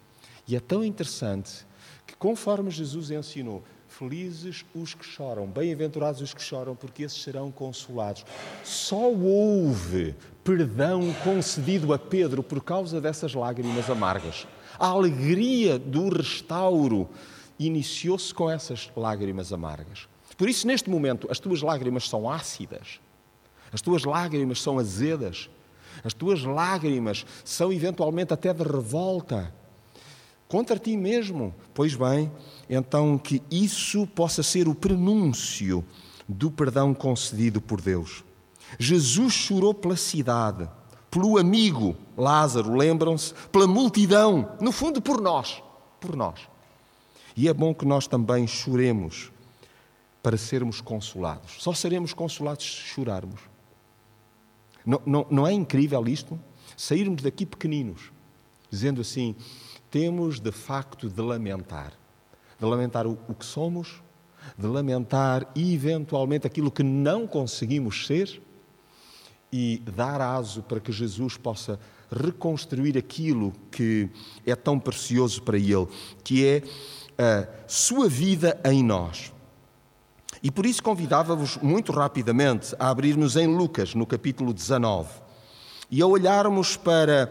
E 0.47 0.55
é 0.55 0.61
tão 0.61 0.85
interessante 0.85 1.67
que, 2.07 2.15
conforme 2.17 2.71
Jesus 2.71 3.11
ensinou, 3.11 3.62
felizes 3.89 4.65
os 4.75 4.95
que 4.95 5.05
choram, 5.05 5.47
bem-aventurados 5.47 6.21
os 6.21 6.35
que 6.35 6.43
choram, 6.43 6.77
porque 6.77 7.03
esses 7.03 7.23
serão 7.23 7.50
consolados. 7.50 8.25
Só 8.65 9.11
houve 9.11 10.15
perdão 10.45 11.12
concedido 11.25 11.93
a 11.93 11.99
Pedro 11.99 12.43
por 12.43 12.62
causa 12.62 13.00
dessas 13.00 13.35
lágrimas 13.35 13.89
amargas. 13.91 14.47
A 14.79 14.87
alegria 14.87 15.79
do 15.79 16.09
restauro 16.09 17.09
iniciou-se 17.59 18.33
com 18.33 18.50
essas 18.50 18.91
lágrimas 18.97 19.53
amargas. 19.53 20.09
Por 20.37 20.49
isso, 20.49 20.67
neste 20.67 20.89
momento, 20.89 21.29
as 21.31 21.39
tuas 21.39 21.61
lágrimas 21.61 22.09
são 22.09 22.31
ácidas, 22.31 23.00
as 23.73 23.83
tuas 23.83 24.05
lágrimas 24.05 24.62
são 24.62 24.79
azedas, 24.79 25.50
as 26.04 26.14
tuas 26.14 26.42
lágrimas 26.45 27.25
são 27.45 27.73
eventualmente 27.73 28.33
até 28.33 28.52
de 28.52 28.62
revolta 28.62 29.52
contra 30.49 30.78
ti 30.78 30.97
mesmo. 30.97 31.54
Pois 31.73 31.95
bem, 31.95 32.30
então 32.69 33.16
que 33.16 33.42
isso 33.50 34.07
possa 34.07 34.42
ser 34.42 34.69
o 34.69 34.75
prenúncio 34.75 35.85
do 36.28 36.50
perdão 36.50 36.92
concedido 36.92 37.61
por 37.61 37.80
Deus. 37.80 38.25
Jesus 38.78 39.33
chorou 39.33 39.75
pela 39.75 39.97
cidade, 39.97 40.69
pelo 41.11 41.38
amigo 41.38 41.97
Lázaro, 42.16 42.75
lembram-se, 42.75 43.35
pela 43.50 43.66
multidão, 43.66 44.52
no 44.61 44.71
fundo 44.71 45.00
por 45.00 45.21
nós, 45.21 45.62
por 46.00 46.14
nós. 46.14 46.40
E 47.37 47.49
é 47.49 47.54
bom 47.54 47.75
que 47.75 47.85
nós 47.85 48.07
também 48.07 48.47
choremos 48.47 49.33
para 50.23 50.37
sermos 50.37 50.80
consolados. 50.80 51.57
Só 51.59 51.73
seremos 51.73 52.12
consolados 52.12 52.64
se 52.64 52.95
chorarmos. 52.95 53.50
Não, 54.90 55.00
não, 55.06 55.26
não 55.30 55.47
é 55.47 55.52
incrível 55.52 56.04
isto? 56.09 56.37
Sairmos 56.76 57.23
daqui 57.23 57.47
pequeninos, 57.47 58.11
dizendo 58.68 59.00
assim: 59.00 59.37
temos 59.88 60.40
de 60.40 60.50
facto 60.50 61.09
de 61.09 61.23
lamentar. 61.23 61.92
De 62.59 62.66
lamentar 62.66 63.06
o, 63.06 63.16
o 63.28 63.35
que 63.35 63.44
somos, 63.44 64.02
de 64.59 64.66
lamentar 64.66 65.47
eventualmente 65.54 66.44
aquilo 66.44 66.73
que 66.73 66.82
não 66.82 67.25
conseguimos 67.25 68.04
ser 68.04 68.42
e 69.52 69.80
dar 69.97 70.20
aso 70.20 70.61
para 70.64 70.80
que 70.80 70.90
Jesus 70.90 71.37
possa 71.37 71.78
reconstruir 72.11 72.99
aquilo 72.99 73.52
que 73.70 74.11
é 74.44 74.56
tão 74.56 74.76
precioso 74.76 75.40
para 75.42 75.56
Ele, 75.56 75.87
que 76.25 76.44
é 76.44 76.62
a 77.16 77.68
sua 77.68 78.09
vida 78.09 78.61
em 78.64 78.82
nós. 78.82 79.32
E 80.42 80.50
por 80.50 80.64
isso 80.64 80.82
convidava-vos 80.82 81.59
muito 81.59 81.92
rapidamente 81.92 82.75
a 82.78 82.88
abrirmos 82.88 83.37
em 83.37 83.47
Lucas, 83.47 83.94
no 83.94 84.06
capítulo 84.06 84.54
19, 84.54 85.09
e 85.90 86.00
a 86.00 86.06
olharmos 86.06 86.76
para 86.76 87.30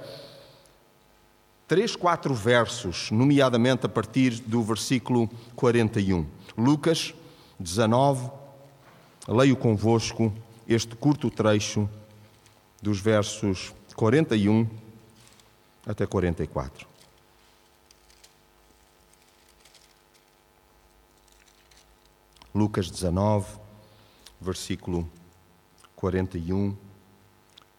três, 1.68 1.96
quatro 1.96 2.34
versos, 2.34 3.10
nomeadamente 3.12 3.86
a 3.86 3.90
partir 3.90 4.40
do 4.42 4.62
versículo 4.62 5.30
41. 5.56 6.26
Lucas 6.58 7.14
19, 7.60 8.30
leio 9.28 9.56
convosco 9.56 10.34
este 10.68 10.96
curto 10.96 11.30
trecho 11.30 11.90
dos 12.82 13.00
versos 13.00 13.74
41 13.96 14.68
até 15.86 16.06
44. 16.06 16.89
Lucas 22.54 22.90
19, 22.90 23.60
versículo 24.42 25.08
41, 25.96 26.76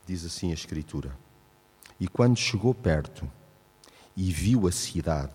diz 0.06 0.24
assim 0.24 0.52
a 0.52 0.54
Escritura: 0.54 1.18
E 1.98 2.06
quando 2.06 2.38
chegou 2.38 2.72
perto 2.72 3.28
e 4.16 4.30
viu 4.30 4.68
a 4.68 4.72
cidade, 4.72 5.34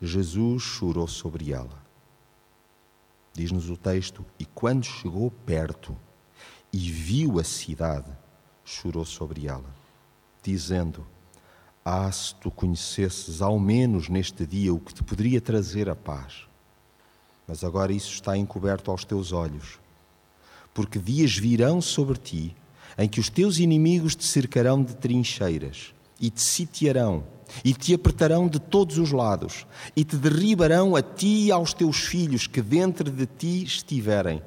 Jesus 0.00 0.62
chorou 0.62 1.08
sobre 1.08 1.52
ela. 1.52 1.82
Diz-nos 3.32 3.70
o 3.70 3.78
texto: 3.78 4.26
E 4.38 4.44
quando 4.44 4.84
chegou 4.84 5.30
perto 5.30 5.96
e 6.70 6.90
viu 6.90 7.38
a 7.38 7.44
cidade, 7.44 8.10
chorou 8.62 9.06
sobre 9.06 9.46
ela, 9.46 9.74
dizendo: 10.42 11.06
Ah, 11.82 12.12
se 12.12 12.34
tu 12.34 12.50
conhecesses 12.50 13.40
ao 13.40 13.58
menos 13.58 14.10
neste 14.10 14.44
dia 14.44 14.74
o 14.74 14.80
que 14.80 14.92
te 14.92 15.02
poderia 15.02 15.40
trazer 15.40 15.88
a 15.88 15.96
paz. 15.96 16.45
Mas 17.46 17.62
agora 17.62 17.92
isso 17.92 18.12
está 18.12 18.36
encoberto 18.36 18.90
aos 18.90 19.04
teus 19.04 19.32
olhos, 19.32 19.78
porque 20.74 20.98
dias 20.98 21.36
virão 21.36 21.80
sobre 21.80 22.18
ti 22.18 22.56
em 22.98 23.08
que 23.08 23.20
os 23.20 23.28
teus 23.28 23.58
inimigos 23.58 24.16
te 24.16 24.24
cercarão 24.24 24.82
de 24.82 24.96
trincheiras 24.96 25.94
e 26.20 26.30
te 26.30 26.42
sitiarão 26.42 27.24
e 27.64 27.72
te 27.72 27.94
apertarão 27.94 28.48
de 28.48 28.58
todos 28.58 28.98
os 28.98 29.12
lados 29.12 29.66
e 29.94 30.04
te 30.04 30.16
derribarão 30.16 30.96
a 30.96 31.02
ti 31.02 31.46
e 31.46 31.52
aos 31.52 31.72
teus 31.72 31.98
filhos 31.98 32.46
que 32.46 32.60
dentro 32.60 33.10
de 33.10 33.26
ti 33.26 33.62
estiverem 33.62 34.42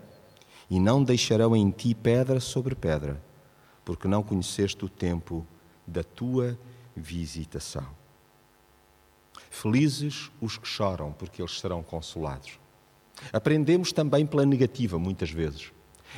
e 0.70 0.80
não 0.80 1.04
deixarão 1.04 1.56
em 1.56 1.72
ti 1.72 1.94
pedra 1.96 2.40
sobre 2.40 2.76
pedra 2.76 3.22
porque 3.90 4.08
não 4.08 4.22
conheceste 4.22 4.86
o 4.86 4.90
tempo 4.90 5.44
da 5.88 6.04
tua 6.04 6.56
visitação. 6.96 7.88
Felizes 9.50 10.30
os 10.40 10.60
que 10.60 10.68
choram, 10.68 11.12
porque 11.12 11.42
eles 11.42 11.60
serão 11.60 11.82
consolados. 11.82 12.60
Aprendemos 13.32 13.92
também 13.92 14.26
pela 14.26 14.46
negativa, 14.46 14.98
muitas 14.98 15.32
vezes. 15.32 15.72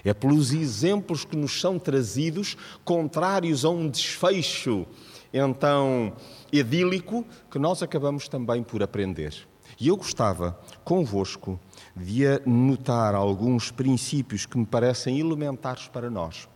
É 0.04 0.14
pelos 0.14 0.54
exemplos 0.54 1.26
que 1.26 1.36
nos 1.36 1.60
são 1.60 1.78
trazidos, 1.78 2.56
contrários 2.84 3.66
a 3.66 3.70
um 3.70 3.90
desfecho 3.90 4.86
então 5.34 6.14
edílico, 6.52 7.26
que 7.50 7.58
nós 7.58 7.82
acabamos 7.82 8.28
também 8.28 8.64
por 8.64 8.84
aprender. 8.84 9.34
E 9.80 9.88
eu 9.88 9.98
gostava, 9.98 10.60
convosco, 10.84 11.60
de 11.96 12.28
anotar 12.28 13.16
alguns 13.16 13.72
princípios 13.72 14.46
que 14.46 14.58
me 14.58 14.66
parecem 14.66 15.20
elementares 15.20 15.88
para 15.88 16.10
nós. 16.10 16.48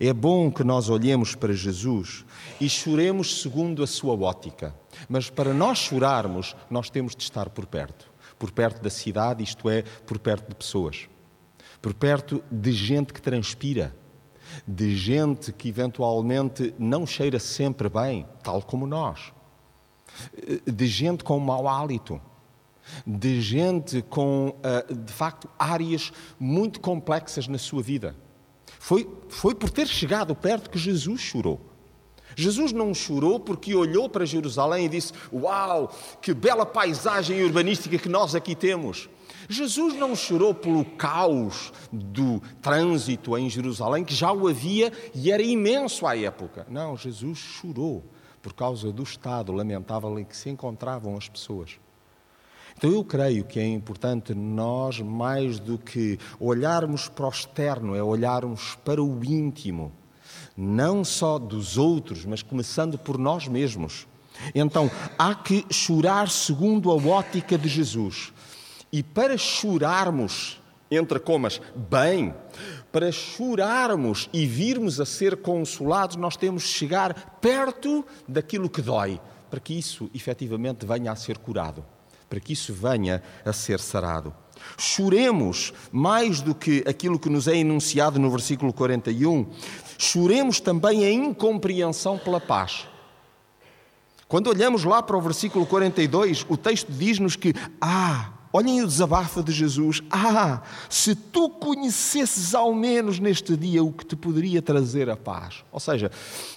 É 0.00 0.12
bom 0.12 0.50
que 0.50 0.64
nós 0.64 0.88
olhemos 0.88 1.34
para 1.34 1.52
Jesus 1.52 2.24
e 2.60 2.68
choremos 2.68 3.42
segundo 3.42 3.82
a 3.82 3.86
sua 3.86 4.14
ótica, 4.14 4.74
mas 5.08 5.28
para 5.28 5.52
nós 5.52 5.78
chorarmos, 5.78 6.56
nós 6.70 6.88
temos 6.88 7.14
de 7.14 7.22
estar 7.22 7.50
por 7.50 7.66
perto 7.66 8.13
por 8.38 8.50
perto 8.50 8.82
da 8.82 8.90
cidade, 8.90 9.42
isto 9.42 9.68
é, 9.68 9.82
por 9.82 10.18
perto 10.18 10.48
de 10.48 10.54
pessoas, 10.54 11.08
por 11.80 11.94
perto 11.94 12.42
de 12.50 12.72
gente 12.72 13.12
que 13.12 13.22
transpira, 13.22 13.94
de 14.66 14.96
gente 14.96 15.52
que 15.52 15.68
eventualmente 15.68 16.74
não 16.78 17.06
cheira 17.06 17.38
sempre 17.38 17.88
bem, 17.88 18.26
tal 18.42 18.62
como 18.62 18.86
nós, 18.86 19.32
de 20.66 20.86
gente 20.86 21.24
com 21.24 21.38
mau 21.38 21.66
hálito 21.66 22.20
de 23.06 23.40
gente 23.40 24.02
com, 24.02 24.54
ah, 24.62 24.84
de 24.92 25.12
facto, 25.12 25.48
áreas 25.58 26.12
muito 26.38 26.80
complexas 26.80 27.48
na 27.48 27.58
sua 27.58 27.82
vida. 27.82 28.16
Foi, 28.78 29.08
foi 29.28 29.54
por 29.54 29.70
ter 29.70 29.86
chegado 29.86 30.34
perto 30.34 30.70
que 30.70 30.78
Jesus 30.78 31.20
chorou. 31.20 31.60
Jesus 32.36 32.72
não 32.72 32.94
chorou 32.94 33.38
porque 33.38 33.74
olhou 33.74 34.08
para 34.08 34.24
Jerusalém 34.24 34.86
e 34.86 34.88
disse: 34.88 35.12
Uau, 35.32 35.92
que 36.20 36.34
bela 36.34 36.66
paisagem 36.66 37.42
urbanística 37.42 37.98
que 37.98 38.08
nós 38.08 38.34
aqui 38.34 38.54
temos. 38.54 39.08
Jesus 39.48 39.94
não 39.94 40.16
chorou 40.16 40.54
pelo 40.54 40.84
caos 40.84 41.72
do 41.92 42.40
trânsito 42.62 43.36
em 43.36 43.50
Jerusalém, 43.50 44.04
que 44.04 44.14
já 44.14 44.32
o 44.32 44.48
havia 44.48 44.92
e 45.14 45.30
era 45.30 45.42
imenso 45.42 46.06
à 46.06 46.16
época. 46.16 46.66
Não, 46.70 46.96
Jesus 46.96 47.38
chorou 47.38 48.04
por 48.40 48.52
causa 48.52 48.92
do 48.92 49.02
estado 49.02 49.52
lamentável 49.52 50.18
em 50.18 50.24
que 50.24 50.36
se 50.36 50.50
encontravam 50.50 51.16
as 51.16 51.28
pessoas. 51.28 51.78
Então 52.76 52.90
eu 52.90 53.04
creio 53.04 53.44
que 53.44 53.60
é 53.60 53.66
importante 53.66 54.34
nós, 54.34 55.00
mais 55.00 55.58
do 55.58 55.78
que 55.78 56.18
olharmos 56.40 57.08
para 57.08 57.26
o 57.26 57.30
externo, 57.30 57.94
é 57.94 58.02
olharmos 58.02 58.74
para 58.84 59.02
o 59.02 59.24
íntimo, 59.24 59.92
não 60.56 61.04
só 61.04 61.38
dos 61.38 61.76
outros, 61.76 62.24
mas 62.24 62.42
começando 62.42 62.98
por 62.98 63.18
nós 63.18 63.48
mesmos. 63.48 64.06
Então 64.54 64.90
há 65.18 65.34
que 65.34 65.64
chorar 65.70 66.28
segundo 66.28 66.90
a 66.90 66.94
ótica 66.94 67.56
de 67.56 67.68
Jesus. 67.68 68.32
E 68.92 69.02
para 69.02 69.36
chorarmos, 69.36 70.60
entre 70.90 71.18
comas, 71.18 71.60
bem, 71.74 72.34
para 72.92 73.10
chorarmos 73.10 74.28
e 74.32 74.46
virmos 74.46 75.00
a 75.00 75.06
ser 75.06 75.36
consolados, 75.38 76.16
nós 76.16 76.36
temos 76.36 76.62
de 76.62 76.68
chegar 76.68 77.38
perto 77.40 78.04
daquilo 78.28 78.70
que 78.70 78.82
dói, 78.82 79.20
para 79.50 79.60
que 79.60 79.76
isso 79.76 80.10
efetivamente 80.14 80.86
venha 80.86 81.10
a 81.12 81.16
ser 81.16 81.38
curado 81.38 81.84
para 82.34 82.40
que 82.40 82.52
isso 82.52 82.74
venha 82.74 83.22
a 83.44 83.52
ser 83.52 83.78
sarado. 83.78 84.34
Choremos 84.76 85.72
mais 85.92 86.40
do 86.40 86.52
que 86.52 86.82
aquilo 86.84 87.16
que 87.16 87.30
nos 87.30 87.46
é 87.46 87.56
enunciado 87.56 88.18
no 88.18 88.28
versículo 88.28 88.72
41, 88.72 89.46
choremos 89.96 90.58
também 90.58 91.04
a 91.04 91.12
incompreensão 91.12 92.18
pela 92.18 92.40
paz. 92.40 92.88
Quando 94.26 94.48
olhamos 94.48 94.82
lá 94.82 95.00
para 95.00 95.16
o 95.16 95.20
versículo 95.20 95.64
42, 95.64 96.44
o 96.48 96.56
texto 96.56 96.90
diz-nos 96.90 97.36
que, 97.36 97.54
ah, 97.80 98.32
olhem 98.52 98.82
o 98.82 98.86
desabafo 98.88 99.40
de 99.40 99.52
Jesus, 99.52 100.02
ah, 100.10 100.62
se 100.90 101.14
tu 101.14 101.48
conhecesses 101.48 102.52
ao 102.52 102.74
menos 102.74 103.20
neste 103.20 103.56
dia 103.56 103.84
o 103.84 103.92
que 103.92 104.04
te 104.04 104.16
poderia 104.16 104.60
trazer 104.60 105.08
a 105.08 105.16
paz. 105.16 105.62
Ou 105.70 105.78
seja, 105.78 106.10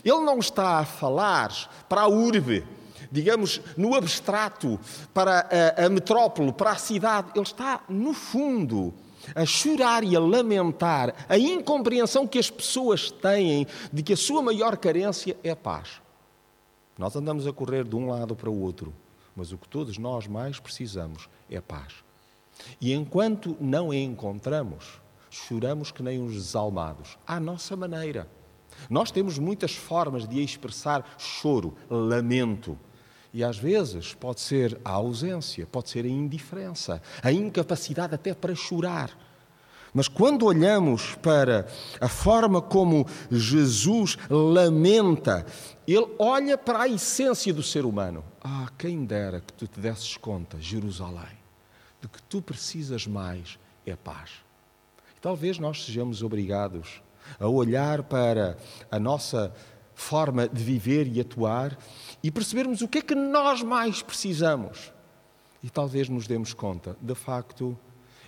ele 0.03 0.21
não 0.21 0.39
está 0.39 0.79
a 0.79 0.85
falar 0.85 1.85
para 1.87 2.01
a 2.01 2.07
urbe, 2.07 2.65
digamos, 3.11 3.61
no 3.75 3.95
abstrato, 3.95 4.79
para 5.13 5.47
a, 5.77 5.85
a 5.85 5.89
metrópole, 5.89 6.51
para 6.51 6.71
a 6.71 6.77
cidade. 6.77 7.31
Ele 7.35 7.43
está, 7.43 7.81
no 7.87 8.13
fundo, 8.13 8.93
a 9.35 9.45
chorar 9.45 10.03
e 10.03 10.15
a 10.15 10.19
lamentar 10.19 11.13
a 11.27 11.37
incompreensão 11.37 12.27
que 12.27 12.39
as 12.39 12.49
pessoas 12.49 13.11
têm 13.11 13.67
de 13.91 14.03
que 14.03 14.13
a 14.13 14.17
sua 14.17 14.41
maior 14.41 14.77
carência 14.77 15.37
é 15.43 15.51
a 15.51 15.55
paz. 15.55 16.01
Nós 16.97 17.15
andamos 17.15 17.45
a 17.45 17.53
correr 17.53 17.83
de 17.83 17.95
um 17.95 18.09
lado 18.09 18.35
para 18.35 18.49
o 18.49 18.61
outro, 18.61 18.93
mas 19.35 19.51
o 19.51 19.57
que 19.57 19.67
todos 19.67 19.97
nós 19.97 20.27
mais 20.27 20.59
precisamos 20.59 21.29
é 21.49 21.57
a 21.57 21.61
paz. 21.61 21.93
E 22.81 22.91
enquanto 22.93 23.55
não 23.59 23.91
a 23.91 23.95
encontramos, 23.95 24.99
choramos 25.29 25.91
que 25.91 26.01
nem 26.01 26.19
uns 26.19 26.33
desalmados, 26.33 27.17
à 27.25 27.39
nossa 27.39 27.75
maneira. 27.75 28.27
Nós 28.89 29.11
temos 29.11 29.37
muitas 29.37 29.75
formas 29.75 30.27
de 30.27 30.41
expressar 30.41 31.15
choro, 31.17 31.75
lamento, 31.89 32.77
e 33.33 33.43
às 33.43 33.57
vezes 33.57 34.13
pode 34.13 34.41
ser 34.41 34.79
a 34.83 34.91
ausência, 34.91 35.65
pode 35.65 35.89
ser 35.89 36.05
a 36.05 36.09
indiferença, 36.09 37.01
a 37.21 37.31
incapacidade 37.31 38.15
até 38.15 38.33
para 38.33 38.55
chorar. 38.55 39.17
Mas 39.93 40.07
quando 40.07 40.45
olhamos 40.45 41.15
para 41.15 41.65
a 41.99 42.07
forma 42.07 42.61
como 42.61 43.07
Jesus 43.31 44.17
lamenta, 44.29 45.45
ele 45.87 46.07
olha 46.19 46.57
para 46.57 46.83
a 46.83 46.87
essência 46.87 47.53
do 47.53 47.63
ser 47.63 47.85
humano. 47.85 48.23
Ah, 48.43 48.69
quem 48.77 49.05
dera 49.05 49.41
que 49.41 49.53
tu 49.53 49.67
te 49.67 49.79
desses 49.79 50.15
conta, 50.17 50.59
Jerusalém, 50.59 51.37
de 52.01 52.07
que 52.07 52.21
tu 52.23 52.41
precisas 52.41 53.07
mais 53.07 53.57
é 53.85 53.95
paz. 53.95 54.31
Talvez 55.21 55.57
nós 55.57 55.85
sejamos 55.85 56.21
obrigados 56.21 57.01
a 57.39 57.47
olhar 57.47 58.03
para 58.03 58.57
a 58.91 58.99
nossa 58.99 59.53
forma 59.95 60.47
de 60.47 60.63
viver 60.63 61.07
e 61.07 61.19
atuar 61.19 61.77
e 62.23 62.31
percebermos 62.31 62.81
o 62.81 62.87
que 62.87 62.99
é 62.99 63.01
que 63.01 63.15
nós 63.15 63.61
mais 63.61 64.01
precisamos. 64.01 64.91
E 65.63 65.69
talvez 65.69 66.09
nos 66.09 66.27
demos 66.27 66.53
conta, 66.53 66.95
de 67.01 67.15
facto, 67.15 67.77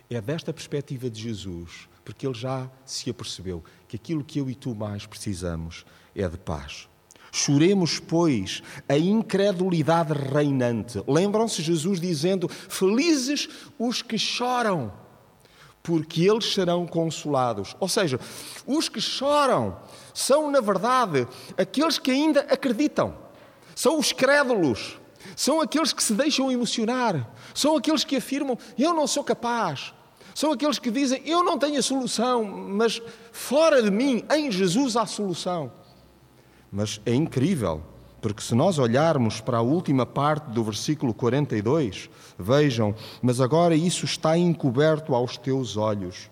é 0.09 0.19
desta 0.19 0.51
perspectiva 0.51 1.09
de 1.09 1.21
Jesus, 1.21 1.87
porque 2.03 2.25
ele 2.25 2.33
já 2.33 2.69
se 2.85 3.09
apercebeu 3.09 3.63
que 3.87 3.95
aquilo 3.95 4.23
que 4.23 4.39
eu 4.39 4.49
e 4.49 4.55
tu 4.55 4.73
mais 4.73 5.05
precisamos 5.05 5.85
é 6.15 6.27
de 6.27 6.37
paz. 6.37 6.89
Choremos, 7.31 7.99
pois, 7.99 8.63
a 8.87 8.97
incredulidade 8.97 10.13
reinante. 10.13 11.03
Lembram-se 11.07 11.61
Jesus 11.61 12.01
dizendo: 12.01 12.49
Felizes 12.49 13.47
os 13.77 14.01
que 14.01 14.17
choram 14.17 14.91
porque 15.81 16.29
eles 16.29 16.53
serão 16.53 16.85
consolados. 16.85 17.75
Ou 17.79 17.87
seja, 17.87 18.19
os 18.65 18.89
que 18.89 18.99
choram 18.99 19.77
são, 20.13 20.51
na 20.51 20.59
verdade, 20.59 21.27
aqueles 21.57 21.97
que 21.97 22.11
ainda 22.11 22.41
acreditam, 22.41 23.15
são 23.79 23.97
os 23.97 24.11
crédulos, 24.11 24.99
são 25.37 25.61
aqueles 25.61 25.93
que 25.93 26.03
se 26.03 26.13
deixam 26.13 26.51
emocionar, 26.51 27.33
são 27.53 27.77
aqueles 27.77 28.03
que 28.03 28.17
afirmam: 28.17 28.57
Eu 28.77 28.93
não 28.93 29.07
sou 29.07 29.23
capaz. 29.23 29.93
São 30.35 30.51
aqueles 30.51 30.77
que 30.77 30.91
dizem: 30.91 31.21
Eu 31.25 31.45
não 31.45 31.57
tenho 31.57 31.79
a 31.79 31.81
solução, 31.81 32.43
mas 32.43 33.01
fora 33.31 33.81
de 33.81 33.89
mim, 33.89 34.21
em 34.35 34.51
Jesus, 34.51 34.97
há 34.97 35.05
solução. 35.05 35.71
Mas 36.69 36.99
é 37.05 37.15
incrível 37.15 37.81
Porque 38.21 38.41
se 38.41 38.53
nós 38.53 38.77
olharmos 38.77 39.39
para 39.39 39.59
a 39.59 39.61
última 39.61 40.05
parte 40.05 40.49
do 40.49 40.61
versículo 40.61 41.13
42, 41.13 42.09
vejam, 42.37 42.93
mas 43.21 43.39
agora 43.39 43.75
isso 43.75 44.03
está 44.03 44.37
encoberto 44.37 45.15
aos 45.15 45.37
teus 45.37 45.77
olhos. 45.77 46.29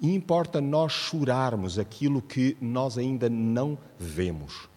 E 0.00 0.14
importa 0.14 0.58
nós 0.58 0.90
chorarmos 0.90 1.78
aquilo 1.78 2.22
que 2.22 2.56
nós 2.62 2.96
ainda 2.96 3.28
não 3.28 3.76
vemos. 3.98 4.72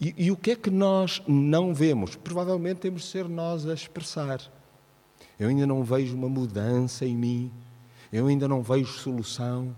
E, 0.00 0.14
e, 0.16 0.30
o 0.30 0.36
que 0.36 0.52
é 0.52 0.56
que 0.56 0.70
nós 0.70 1.22
não 1.28 1.74
vemos? 1.74 2.16
Provavelmente 2.16 2.78
temos 2.78 3.02
de 3.02 3.08
ser 3.08 3.28
nós 3.28 3.66
a 3.66 3.74
expressar. 3.74 4.40
Eu 5.38 5.48
ainda 5.48 5.66
não 5.66 5.84
vejo 5.84 6.16
uma 6.16 6.28
mudança 6.28 7.04
em 7.04 7.14
mim, 7.14 7.52
eu 8.10 8.26
ainda 8.26 8.48
não 8.48 8.62
vejo 8.62 8.92
solução, 8.92 9.76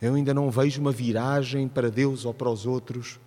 eu 0.00 0.14
ainda 0.14 0.32
não 0.32 0.50
vejo 0.50 0.80
uma 0.80 0.92
viragem 0.92 1.66
para 1.66 1.90
Deus 1.90 2.24
ou 2.24 2.32
para 2.32 2.48
os 2.48 2.64
outros. 2.64 3.18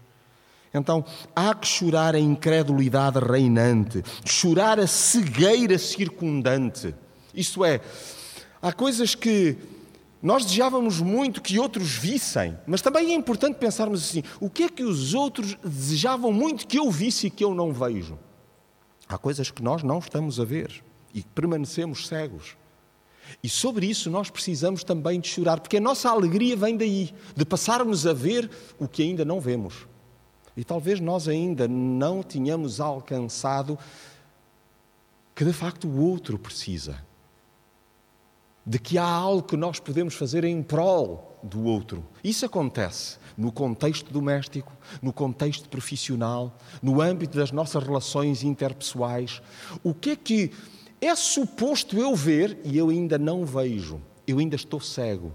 Então, 0.73 1.05
há 1.36 1.53
que 1.53 1.67
chorar 1.67 2.15
a 2.15 2.19
incredulidade 2.19 3.19
reinante, 3.19 4.01
chorar 4.25 4.79
a 4.79 4.88
cegueira 4.88 5.77
circundante. 5.77 6.95
Isto 7.33 7.63
é, 7.63 7.79
há 8.62 8.71
coisas 8.71 9.13
que 9.13 9.57
nós 10.23 10.45
desejávamos 10.45 11.01
muito 11.01 11.41
que 11.41 11.59
outros 11.59 11.97
vissem, 11.97 12.57
mas 12.65 12.81
também 12.81 13.12
é 13.12 13.13
importante 13.13 13.57
pensarmos 13.57 14.01
assim: 14.01 14.23
o 14.39 14.49
que 14.49 14.63
é 14.63 14.69
que 14.69 14.81
os 14.81 15.13
outros 15.13 15.55
desejavam 15.62 16.31
muito 16.31 16.65
que 16.65 16.79
eu 16.79 16.89
visse 16.89 17.27
e 17.27 17.29
que 17.29 17.43
eu 17.43 17.53
não 17.53 17.73
vejo? 17.73 18.17
Há 19.05 19.17
coisas 19.17 19.51
que 19.51 19.62
nós 19.62 19.83
não 19.83 19.99
estamos 19.99 20.39
a 20.39 20.45
ver 20.45 20.81
e 21.13 21.21
permanecemos 21.21 22.07
cegos. 22.07 22.55
E 23.43 23.49
sobre 23.49 23.86
isso 23.86 24.09
nós 24.09 24.29
precisamos 24.29 24.81
também 24.81 25.19
de 25.19 25.27
chorar, 25.27 25.59
porque 25.59 25.75
a 25.75 25.81
nossa 25.81 26.09
alegria 26.09 26.55
vem 26.55 26.77
daí, 26.77 27.13
de 27.36 27.43
passarmos 27.43 28.07
a 28.07 28.13
ver 28.13 28.49
o 28.79 28.88
que 28.88 29.03
ainda 29.03 29.25
não 29.25 29.41
vemos. 29.41 29.86
E 30.55 30.63
talvez 30.63 31.01
nós 31.01 31.27
ainda 31.27 31.67
não 31.67 32.23
tenhamos 32.23 32.79
alcançado 32.79 33.77
que 35.36 35.43
de 35.43 35.51
facto 35.51 35.86
o 35.86 35.99
outro 35.99 36.39
precisa 36.39 37.03
de 38.65 38.80
que 38.80 38.97
há 38.97 39.06
algo 39.06 39.43
que 39.43 39.58
nós 39.58 39.80
podemos 39.80 40.13
fazer 40.13 40.43
em 40.43 40.63
prol 40.63 41.38
do 41.43 41.63
outro. 41.65 42.06
Isso 42.23 42.45
acontece 42.45 43.17
no 43.38 43.52
contexto 43.52 44.12
doméstico, 44.12 44.71
no 45.02 45.12
contexto 45.12 45.67
profissional, 45.67 46.58
no 46.82 47.02
âmbito 47.02 47.38
das 47.38 47.52
nossas 47.52 47.84
relações 47.84 48.43
interpessoais. 48.43 49.41
O 49.84 49.93
que 49.93 50.12
é 50.12 50.15
que 50.15 50.52
é 51.02 51.13
suposto 51.15 51.97
eu 51.97 52.15
ver 52.15 52.60
e 52.63 52.78
eu 52.78 52.89
ainda 52.89 53.17
não 53.17 53.45
vejo? 53.45 54.02
Eu 54.26 54.39
ainda 54.39 54.56
estou 54.56 54.80
cego. 54.80 55.34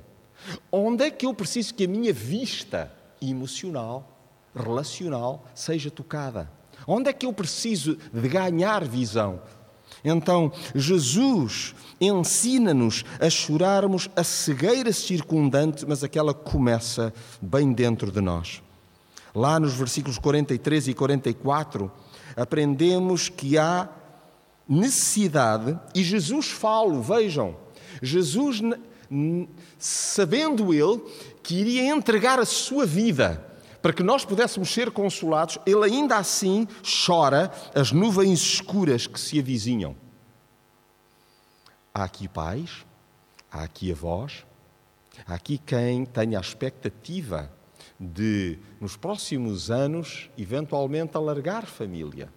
Onde 0.73 1.05
é 1.05 1.11
que 1.11 1.27
eu 1.27 1.35
preciso 1.35 1.75
que 1.75 1.85
a 1.85 1.89
minha 1.89 2.13
vista 2.13 2.91
emocional, 3.21 4.19
relacional, 4.55 5.45
seja 5.55 5.91
tocada? 5.91 6.51
Onde 6.87 7.11
é 7.11 7.13
que 7.13 7.27
eu 7.27 7.33
preciso 7.33 7.99
de 8.13 8.29
ganhar 8.29 8.85
visão? 8.85 9.43
Então, 10.05 10.53
Jesus 10.75 11.75
ensina-nos 12.01 13.05
a 13.21 13.29
chorarmos 13.29 14.09
a 14.15 14.23
cegueira 14.23 14.93
circundante, 14.93 15.85
mas 15.87 16.05
aquela 16.05 16.33
que 16.33 16.51
começa 16.51 17.13
bem 17.41 17.73
dentro 17.73 18.13
de 18.13 18.21
nós. 18.21 18.63
Lá 19.35 19.59
nos 19.59 19.75
versículos 19.75 20.19
43 20.19 20.89
e 20.89 20.95
44, 20.95 21.91
aprendemos 22.37 23.29
que 23.29 23.59
há 23.59 23.89
necessidade, 24.69 25.79
e 25.95 26.03
Jesus 26.03 26.47
fala, 26.47 27.01
vejam, 27.01 27.57
Jesus, 28.03 28.61
sabendo 29.79 30.73
ele 30.75 31.01
que 31.43 31.57
iria 31.57 31.91
entregar 31.91 32.39
a 32.39 32.45
sua 32.45 32.85
vida 32.85 33.48
para 33.81 33.93
que 33.93 34.03
nós 34.03 34.25
pudéssemos 34.25 34.73
ser 34.73 34.91
consolados, 34.91 35.59
ele 35.65 35.85
ainda 35.85 36.17
assim 36.17 36.67
chora 36.83 37.51
as 37.75 37.93
nuvens 37.93 38.41
escuras 38.41 39.07
que 39.07 39.21
se 39.21 39.39
avizinham. 39.39 39.97
Há 41.95 42.05
aqui 42.05 42.29
pais, 42.29 42.85
há 43.51 43.63
aqui 43.63 43.93
avós, 43.93 44.45
há 45.27 45.35
aqui 45.35 45.59
quem 45.59 46.05
tenha 46.05 46.39
a 46.39 46.41
expectativa 46.41 47.51
de, 47.99 48.59
nos 48.81 48.97
próximos 48.97 49.71
anos, 49.71 50.31
eventualmente 50.37 51.17
alargar 51.17 51.67
família. 51.67 52.33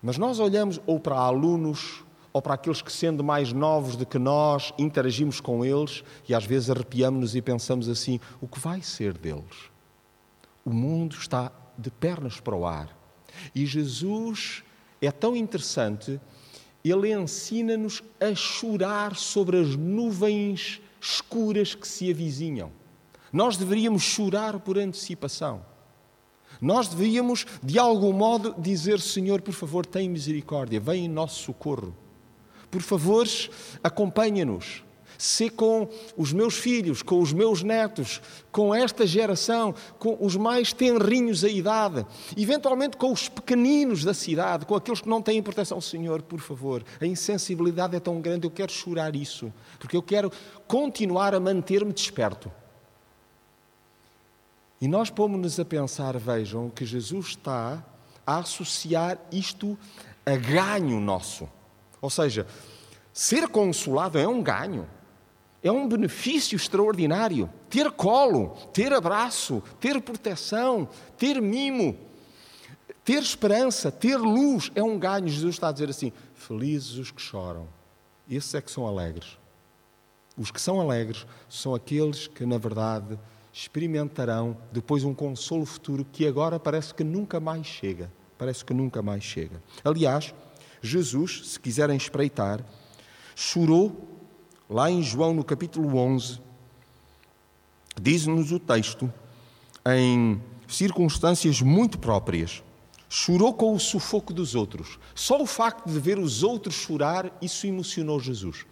Mas 0.00 0.16
nós 0.16 0.38
olhamos 0.38 0.80
ou 0.86 1.00
para 1.00 1.16
alunos 1.16 2.04
ou 2.32 2.42
para 2.42 2.54
aqueles 2.54 2.82
que, 2.82 2.92
sendo 2.92 3.24
mais 3.24 3.52
novos 3.52 3.96
do 3.96 4.06
que 4.06 4.18
nós, 4.18 4.72
interagimos 4.78 5.40
com 5.40 5.64
eles 5.64 6.04
e 6.28 6.34
às 6.34 6.44
vezes 6.44 6.70
arrepiamos-nos 6.70 7.34
e 7.34 7.42
pensamos 7.42 7.88
assim: 7.88 8.20
o 8.40 8.46
que 8.46 8.58
vai 8.60 8.82
ser 8.82 9.16
deles? 9.16 9.70
O 10.64 10.70
mundo 10.70 11.16
está 11.16 11.50
de 11.76 11.90
pernas 11.90 12.40
para 12.40 12.54
o 12.54 12.66
ar. 12.66 12.96
E 13.54 13.64
Jesus 13.64 14.62
é 15.00 15.10
tão 15.10 15.36
interessante, 15.36 16.20
ele 16.84 17.12
ensina-nos 17.12 18.02
a 18.20 18.34
chorar 18.34 19.16
sobre 19.16 19.58
as 19.58 19.76
nuvens 19.76 20.80
escuras 21.00 21.74
que 21.74 21.86
se 21.86 22.10
avizinham. 22.10 22.72
Nós 23.32 23.56
deveríamos 23.56 24.02
chorar 24.02 24.58
por 24.58 24.78
antecipação. 24.78 25.64
Nós 26.60 26.88
deveríamos, 26.88 27.46
de 27.62 27.78
algum 27.78 28.12
modo, 28.12 28.54
dizer: 28.58 29.00
Senhor, 29.00 29.40
por 29.40 29.54
favor, 29.54 29.86
tem 29.86 30.08
misericórdia, 30.08 30.80
vem 30.80 31.04
em 31.04 31.08
nosso 31.08 31.42
socorro. 31.42 31.94
Por 32.70 32.82
favor, 32.82 33.26
acompanha-nos. 33.82 34.84
Se 35.16 35.50
com 35.50 35.88
os 36.16 36.32
meus 36.32 36.54
filhos, 36.54 37.02
com 37.02 37.20
os 37.20 37.32
meus 37.32 37.64
netos, 37.64 38.22
com 38.52 38.72
esta 38.72 39.04
geração, 39.04 39.74
com 39.98 40.16
os 40.20 40.36
mais 40.36 40.72
tenrinhos 40.72 41.40
da 41.40 41.48
idade, 41.48 42.06
eventualmente 42.36 42.96
com 42.96 43.12
os 43.12 43.28
pequeninos 43.28 44.04
da 44.04 44.14
cidade, 44.14 44.64
com 44.64 44.76
aqueles 44.76 45.00
que 45.00 45.08
não 45.08 45.20
têm 45.20 45.42
proteção. 45.42 45.80
Senhor, 45.80 46.22
por 46.22 46.38
favor, 46.38 46.84
a 47.00 47.04
insensibilidade 47.04 47.96
é 47.96 48.00
tão 48.00 48.20
grande, 48.20 48.46
eu 48.46 48.50
quero 48.50 48.70
chorar 48.70 49.16
isso, 49.16 49.52
porque 49.80 49.96
eu 49.96 50.02
quero 50.02 50.30
continuar 50.68 51.34
a 51.34 51.40
manter-me 51.40 51.92
desperto. 51.92 52.48
E 54.80 54.86
nós 54.86 55.10
pomos-nos 55.10 55.58
a 55.58 55.64
pensar, 55.64 56.16
vejam, 56.16 56.70
que 56.70 56.86
Jesus 56.86 57.30
está 57.30 57.84
a 58.24 58.38
associar 58.38 59.18
isto 59.32 59.76
a 60.24 60.36
ganho 60.36 61.00
nosso. 61.00 61.48
Ou 62.00 62.10
seja, 62.10 62.46
ser 63.12 63.48
consolado 63.48 64.18
é 64.18 64.26
um 64.28 64.42
ganho, 64.42 64.88
é 65.62 65.72
um 65.72 65.88
benefício 65.88 66.56
extraordinário. 66.56 67.50
Ter 67.68 67.90
colo, 67.90 68.56
ter 68.72 68.92
abraço, 68.92 69.62
ter 69.80 70.00
proteção, 70.00 70.88
ter 71.16 71.40
mimo, 71.40 71.98
ter 73.04 73.22
esperança, 73.22 73.90
ter 73.90 74.16
luz 74.16 74.70
é 74.74 74.82
um 74.82 74.98
ganho. 74.98 75.28
Jesus 75.28 75.56
está 75.56 75.68
a 75.68 75.72
dizer 75.72 75.90
assim: 75.90 76.12
felizes 76.34 76.96
os 76.96 77.10
que 77.10 77.20
choram, 77.20 77.66
esses 78.28 78.54
é 78.54 78.60
que 78.60 78.70
são 78.70 78.86
alegres. 78.86 79.38
Os 80.36 80.52
que 80.52 80.60
são 80.60 80.80
alegres 80.80 81.26
são 81.48 81.74
aqueles 81.74 82.28
que, 82.28 82.46
na 82.46 82.58
verdade, 82.58 83.18
experimentarão 83.52 84.56
depois 84.70 85.02
um 85.02 85.12
consolo 85.12 85.66
futuro 85.66 86.04
que 86.04 86.26
agora 86.26 86.60
parece 86.60 86.94
que 86.94 87.02
nunca 87.02 87.40
mais 87.40 87.66
chega. 87.66 88.12
Parece 88.38 88.64
que 88.64 88.72
nunca 88.72 89.02
mais 89.02 89.24
chega. 89.24 89.60
Aliás, 89.82 90.32
Jesus, 90.82 91.42
se 91.48 91.60
quiserem 91.60 91.96
espreitar, 91.96 92.64
chorou 93.34 94.08
lá 94.68 94.90
em 94.90 95.02
João, 95.02 95.32
no 95.32 95.44
capítulo 95.44 95.96
11, 95.96 96.40
diz-nos 98.00 98.52
o 98.52 98.58
texto, 98.58 99.12
em 99.86 100.40
circunstâncias 100.68 101.62
muito 101.62 101.98
próprias, 101.98 102.62
chorou 103.08 103.54
com 103.54 103.74
o 103.74 103.80
sufoco 103.80 104.34
dos 104.34 104.54
outros. 104.54 104.98
Só 105.14 105.40
o 105.40 105.46
facto 105.46 105.88
de 105.88 105.98
ver 105.98 106.18
os 106.18 106.42
outros 106.42 106.74
chorar, 106.74 107.36
isso 107.40 107.66
emocionou 107.66 108.20
Jesus. 108.20 108.66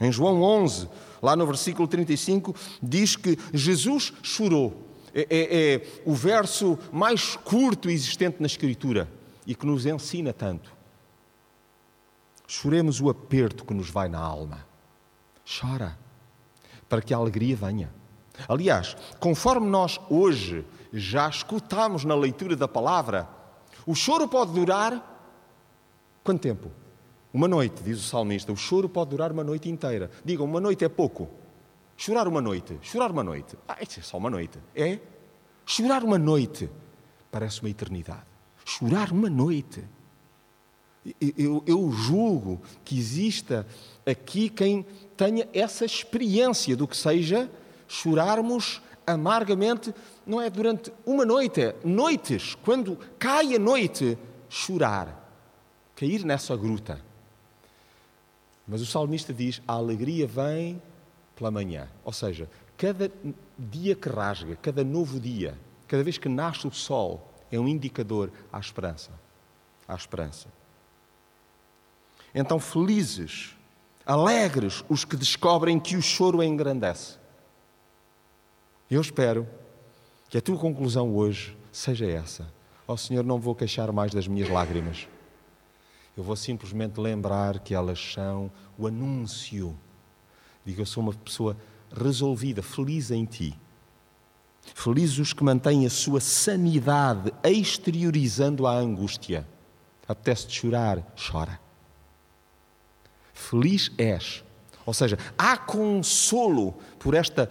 Em 0.00 0.12
João 0.12 0.42
11, 0.42 0.88
lá 1.22 1.34
no 1.36 1.46
versículo 1.46 1.88
35, 1.88 2.54
diz 2.82 3.16
que 3.16 3.38
Jesus 3.54 4.12
chorou. 4.22 4.88
É, 5.14 5.26
é, 5.30 5.74
é 5.74 6.02
o 6.06 6.14
verso 6.14 6.78
mais 6.90 7.36
curto 7.36 7.90
existente 7.90 8.38
na 8.40 8.46
Escritura 8.46 9.10
e 9.46 9.54
que 9.54 9.66
nos 9.66 9.86
ensina 9.86 10.32
tanto. 10.32 10.81
Choremos 12.52 13.00
o 13.00 13.08
aperto 13.08 13.64
que 13.64 13.72
nos 13.72 13.88
vai 13.88 14.10
na 14.10 14.18
alma. 14.18 14.66
Chora, 15.42 15.98
para 16.86 17.00
que 17.00 17.14
a 17.14 17.16
alegria 17.16 17.56
venha. 17.56 17.90
Aliás, 18.46 18.94
conforme 19.18 19.66
nós 19.70 19.98
hoje 20.10 20.62
já 20.92 21.30
escutamos 21.30 22.04
na 22.04 22.14
leitura 22.14 22.54
da 22.54 22.68
palavra, 22.68 23.26
o 23.86 23.94
choro 23.94 24.28
pode 24.28 24.52
durar 24.52 25.02
quanto 26.22 26.42
tempo? 26.42 26.70
Uma 27.32 27.48
noite, 27.48 27.82
diz 27.82 27.98
o 27.98 28.02
salmista. 28.06 28.52
O 28.52 28.56
choro 28.56 28.86
pode 28.86 29.08
durar 29.08 29.32
uma 29.32 29.42
noite 29.42 29.70
inteira. 29.70 30.10
Digam, 30.22 30.44
uma 30.44 30.60
noite 30.60 30.84
é 30.84 30.90
pouco. 30.90 31.30
Chorar 31.96 32.28
uma 32.28 32.42
noite. 32.42 32.78
Chorar 32.82 33.10
uma 33.10 33.24
noite. 33.24 33.56
Ah, 33.66 33.78
isso 33.80 33.98
é 33.98 34.02
só 34.02 34.18
uma 34.18 34.28
noite. 34.28 34.58
É? 34.74 35.00
Chorar 35.64 36.04
uma 36.04 36.18
noite 36.18 36.68
parece 37.30 37.62
uma 37.62 37.70
eternidade. 37.70 38.26
Chorar 38.62 39.10
uma 39.10 39.30
noite. 39.30 39.82
Eu, 41.36 41.64
eu 41.66 41.90
julgo 41.90 42.60
que 42.84 42.96
exista 42.96 43.66
aqui 44.06 44.48
quem 44.48 44.86
tenha 45.16 45.48
essa 45.52 45.84
experiência 45.84 46.76
do 46.76 46.86
que 46.86 46.96
seja 46.96 47.50
chorarmos 47.88 48.80
amargamente, 49.06 49.92
não 50.26 50.40
é 50.40 50.48
durante 50.48 50.92
uma 51.04 51.24
noite, 51.24 51.60
é 51.60 51.76
noites, 51.84 52.54
quando 52.54 52.96
cai 53.18 53.54
a 53.54 53.58
noite, 53.58 54.16
chorar, 54.48 55.28
cair 55.96 56.24
nessa 56.24 56.56
gruta. 56.56 57.00
Mas 58.66 58.80
o 58.80 58.86
salmista 58.86 59.32
diz: 59.32 59.60
a 59.66 59.74
alegria 59.74 60.26
vem 60.26 60.80
pela 61.34 61.50
manhã. 61.50 61.88
Ou 62.04 62.12
seja, 62.12 62.48
cada 62.76 63.10
dia 63.58 63.94
que 63.94 64.08
rasga, 64.08 64.56
cada 64.56 64.84
novo 64.84 65.18
dia, 65.18 65.58
cada 65.88 66.02
vez 66.02 66.16
que 66.16 66.28
nasce 66.28 66.66
o 66.66 66.72
sol, 66.72 67.28
é 67.50 67.58
um 67.58 67.68
indicador 67.68 68.30
à 68.52 68.58
esperança. 68.58 69.10
À 69.86 69.94
esperança. 69.94 70.48
Então, 72.34 72.58
felizes, 72.58 73.54
alegres 74.06 74.84
os 74.88 75.04
que 75.04 75.16
descobrem 75.16 75.78
que 75.78 75.96
o 75.96 76.02
choro 76.02 76.42
engrandece. 76.42 77.18
Eu 78.90 79.00
espero 79.00 79.46
que 80.28 80.38
a 80.38 80.40
tua 80.40 80.58
conclusão 80.58 81.14
hoje 81.14 81.56
seja 81.70 82.06
essa. 82.06 82.52
Ó 82.86 82.94
oh, 82.94 82.96
Senhor, 82.96 83.24
não 83.24 83.38
vou 83.38 83.54
queixar 83.54 83.92
mais 83.92 84.12
das 84.12 84.26
minhas 84.26 84.48
lágrimas. 84.48 85.06
Eu 86.16 86.22
vou 86.22 86.36
simplesmente 86.36 87.00
lembrar 87.00 87.60
que 87.60 87.74
elas 87.74 87.98
são 88.12 88.50
o 88.76 88.86
anúncio 88.86 89.78
de 90.64 90.74
que 90.74 90.80
eu 90.80 90.86
sou 90.86 91.02
uma 91.02 91.12
pessoa 91.12 91.56
resolvida, 91.94 92.62
feliz 92.62 93.10
em 93.10 93.24
Ti. 93.24 93.58
Felizes 94.74 95.18
os 95.18 95.32
que 95.32 95.42
mantêm 95.42 95.86
a 95.86 95.90
sua 95.90 96.20
sanidade 96.20 97.32
exteriorizando 97.42 98.66
a 98.66 98.74
angústia. 98.74 99.46
Apetece-te 100.06 100.60
chorar, 100.60 101.02
chora. 101.16 101.58
Feliz 103.42 103.90
és. 103.98 104.44
Ou 104.86 104.94
seja, 104.94 105.18
há 105.36 105.56
consolo 105.56 106.74
por 106.98 107.14
esta 107.14 107.50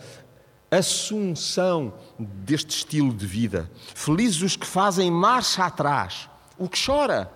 assunção 0.70 1.94
deste 2.18 2.70
estilo 2.78 3.14
de 3.14 3.26
vida. 3.26 3.70
Felizes 3.94 4.42
os 4.42 4.56
que 4.56 4.66
fazem 4.66 5.12
marcha 5.12 5.66
atrás. 5.66 6.30
O 6.58 6.70
que 6.70 6.84
chora 6.84 7.32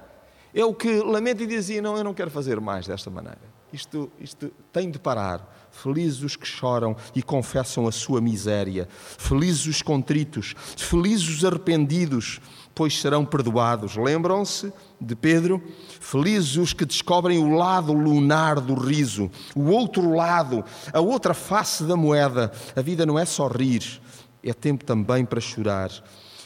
é 0.53 0.63
o 0.63 0.73
que 0.73 1.01
lamenta 1.01 1.43
e 1.43 1.47
dizia: 1.47 1.81
Não, 1.81 1.97
eu 1.97 2.03
não 2.03 2.13
quero 2.13 2.31
fazer 2.31 2.59
mais 2.61 2.87
desta 2.87 3.09
maneira. 3.09 3.41
Isto, 3.73 4.11
isto 4.19 4.51
tem 4.71 4.89
de 4.89 4.97
parar. 4.97 5.54
Felizes 5.81 6.23
os 6.23 6.35
que 6.35 6.47
choram 6.47 6.95
e 7.13 7.21
confessam 7.21 7.85
a 7.85 7.91
sua 7.91 8.21
miséria. 8.21 8.87
Felizes 8.89 9.65
os 9.65 9.81
contritos. 9.81 10.55
Felizes 10.77 11.27
os 11.27 11.45
arrependidos, 11.45 12.39
pois 12.73 12.99
serão 12.99 13.25
perdoados. 13.25 13.97
Lembram-se 13.97 14.71
de 14.99 15.15
Pedro? 15.15 15.61
Felizes 15.99 16.55
os 16.55 16.73
que 16.73 16.85
descobrem 16.85 17.39
o 17.39 17.55
lado 17.55 17.91
lunar 17.91 18.61
do 18.61 18.73
riso, 18.73 19.29
o 19.53 19.69
outro 19.69 20.15
lado, 20.15 20.63
a 20.93 21.01
outra 21.01 21.33
face 21.33 21.83
da 21.83 21.97
moeda. 21.97 22.51
A 22.75 22.81
vida 22.81 23.05
não 23.05 23.19
é 23.19 23.25
só 23.25 23.47
rir, 23.47 24.01
é 24.41 24.53
tempo 24.53 24.85
também 24.85 25.25
para 25.25 25.41
chorar. 25.41 25.91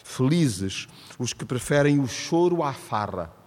Felizes 0.04 0.88
os 1.20 1.34
que 1.34 1.46
preferem 1.46 2.00
o 2.00 2.08
choro 2.08 2.64
à 2.64 2.74
farra 2.74 3.39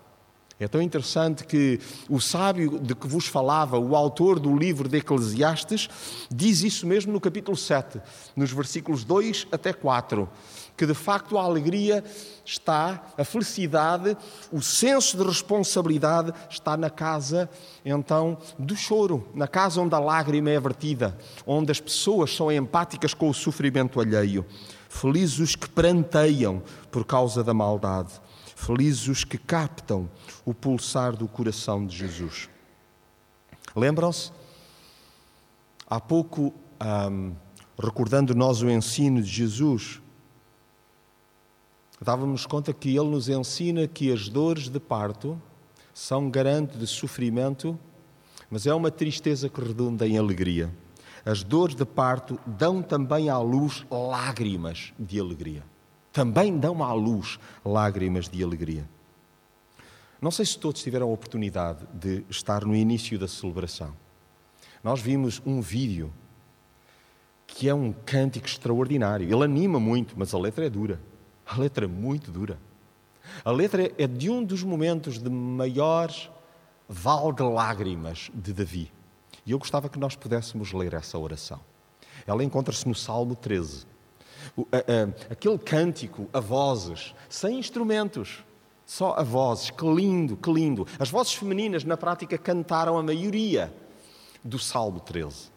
é 0.62 0.68
tão 0.68 0.80
interessante 0.80 1.44
que 1.44 1.80
o 2.08 2.20
sábio 2.20 2.78
de 2.78 2.94
que 2.94 3.08
vos 3.08 3.26
falava, 3.26 3.78
o 3.78 3.96
autor 3.96 4.38
do 4.38 4.56
livro 4.56 4.88
de 4.88 4.98
Eclesiastes, 4.98 5.88
diz 6.30 6.62
isso 6.62 6.86
mesmo 6.86 7.12
no 7.12 7.20
capítulo 7.20 7.56
7, 7.56 8.00
nos 8.36 8.52
versículos 8.52 9.02
2 9.02 9.48
até 9.50 9.72
4, 9.72 10.28
que 10.76 10.86
de 10.86 10.94
facto 10.94 11.36
a 11.36 11.42
alegria 11.42 12.04
está, 12.44 13.02
a 13.18 13.24
felicidade, 13.24 14.16
o 14.52 14.62
senso 14.62 15.16
de 15.16 15.24
responsabilidade 15.24 16.32
está 16.48 16.76
na 16.76 16.90
casa, 16.90 17.50
então, 17.84 18.38
do 18.56 18.76
choro, 18.76 19.28
na 19.34 19.48
casa 19.48 19.80
onde 19.80 19.94
a 19.96 19.98
lágrima 19.98 20.50
é 20.50 20.60
vertida, 20.60 21.18
onde 21.44 21.72
as 21.72 21.80
pessoas 21.80 22.34
são 22.34 22.52
empáticas 22.52 23.14
com 23.14 23.28
o 23.28 23.34
sofrimento 23.34 24.00
alheio. 24.00 24.46
Felizes 24.88 25.40
os 25.40 25.56
que 25.56 25.68
pranteiam 25.68 26.62
por 26.90 27.04
causa 27.04 27.42
da 27.42 27.52
maldade 27.52 28.21
Felizes 28.62 29.08
os 29.08 29.24
que 29.24 29.36
captam 29.36 30.08
o 30.44 30.54
pulsar 30.54 31.16
do 31.16 31.26
coração 31.26 31.84
de 31.84 31.96
Jesus. 31.96 32.48
Lembram-se? 33.74 34.30
Há 35.84 35.98
pouco, 35.98 36.54
recordando 37.76 38.36
nós 38.36 38.62
o 38.62 38.70
ensino 38.70 39.20
de 39.20 39.28
Jesus, 39.28 40.00
dávamos 42.00 42.46
conta 42.46 42.72
que 42.72 42.90
ele 42.90 43.08
nos 43.08 43.28
ensina 43.28 43.88
que 43.88 44.12
as 44.12 44.28
dores 44.28 44.68
de 44.68 44.78
parto 44.78 45.42
são 45.92 46.30
garante 46.30 46.78
de 46.78 46.86
sofrimento, 46.86 47.76
mas 48.48 48.64
é 48.64 48.72
uma 48.72 48.92
tristeza 48.92 49.48
que 49.48 49.60
redunda 49.60 50.06
em 50.06 50.16
alegria. 50.16 50.72
As 51.24 51.42
dores 51.42 51.74
de 51.74 51.84
parto 51.84 52.38
dão 52.46 52.80
também 52.80 53.28
à 53.28 53.38
luz 53.38 53.84
lágrimas 53.90 54.92
de 54.96 55.18
alegria 55.18 55.71
também 56.12 56.58
dão 56.58 56.82
à 56.82 56.92
luz 56.92 57.38
lágrimas 57.64 58.28
de 58.28 58.42
alegria. 58.44 58.88
Não 60.20 60.30
sei 60.30 60.44
se 60.44 60.58
todos 60.58 60.82
tiveram 60.82 61.08
a 61.08 61.12
oportunidade 61.12 61.84
de 61.92 62.24
estar 62.30 62.64
no 62.64 62.76
início 62.76 63.18
da 63.18 63.26
celebração. 63.26 63.92
Nós 64.84 65.00
vimos 65.00 65.42
um 65.44 65.60
vídeo 65.60 66.12
que 67.46 67.68
é 67.68 67.74
um 67.74 67.92
cântico 67.92 68.46
extraordinário. 68.46 69.26
Ele 69.26 69.44
anima 69.44 69.80
muito, 69.80 70.14
mas 70.16 70.32
a 70.32 70.38
letra 70.38 70.66
é 70.66 70.70
dura. 70.70 71.00
A 71.46 71.56
letra 71.56 71.86
é 71.86 71.88
muito 71.88 72.30
dura. 72.30 72.58
A 73.44 73.50
letra 73.50 73.92
é 73.98 74.06
de 74.06 74.30
um 74.30 74.44
dos 74.44 74.62
momentos 74.62 75.18
de 75.18 75.30
maior 75.30 76.10
val 76.88 77.32
de 77.32 77.42
lágrimas 77.42 78.30
de 78.32 78.52
Davi. 78.52 78.92
E 79.44 79.50
eu 79.50 79.58
gostava 79.58 79.88
que 79.88 79.98
nós 79.98 80.14
pudéssemos 80.14 80.72
ler 80.72 80.94
essa 80.94 81.18
oração. 81.18 81.60
Ela 82.26 82.44
encontra-se 82.44 82.86
no 82.86 82.94
Salmo 82.94 83.34
13 83.34 83.86
aquele 85.30 85.58
cântico 85.58 86.28
a 86.32 86.40
vozes, 86.40 87.14
sem 87.28 87.58
instrumentos, 87.58 88.44
só 88.84 89.14
a 89.14 89.22
vozes, 89.22 89.70
que 89.70 89.84
lindo, 89.84 90.36
que 90.36 90.52
lindo. 90.52 90.86
As 90.98 91.08
vozes 91.08 91.34
femininas, 91.34 91.84
na 91.84 91.96
prática, 91.96 92.36
cantaram 92.36 92.98
a 92.98 93.02
maioria 93.02 93.72
do 94.44 94.58
Salmo 94.58 95.00
13. 95.00 95.50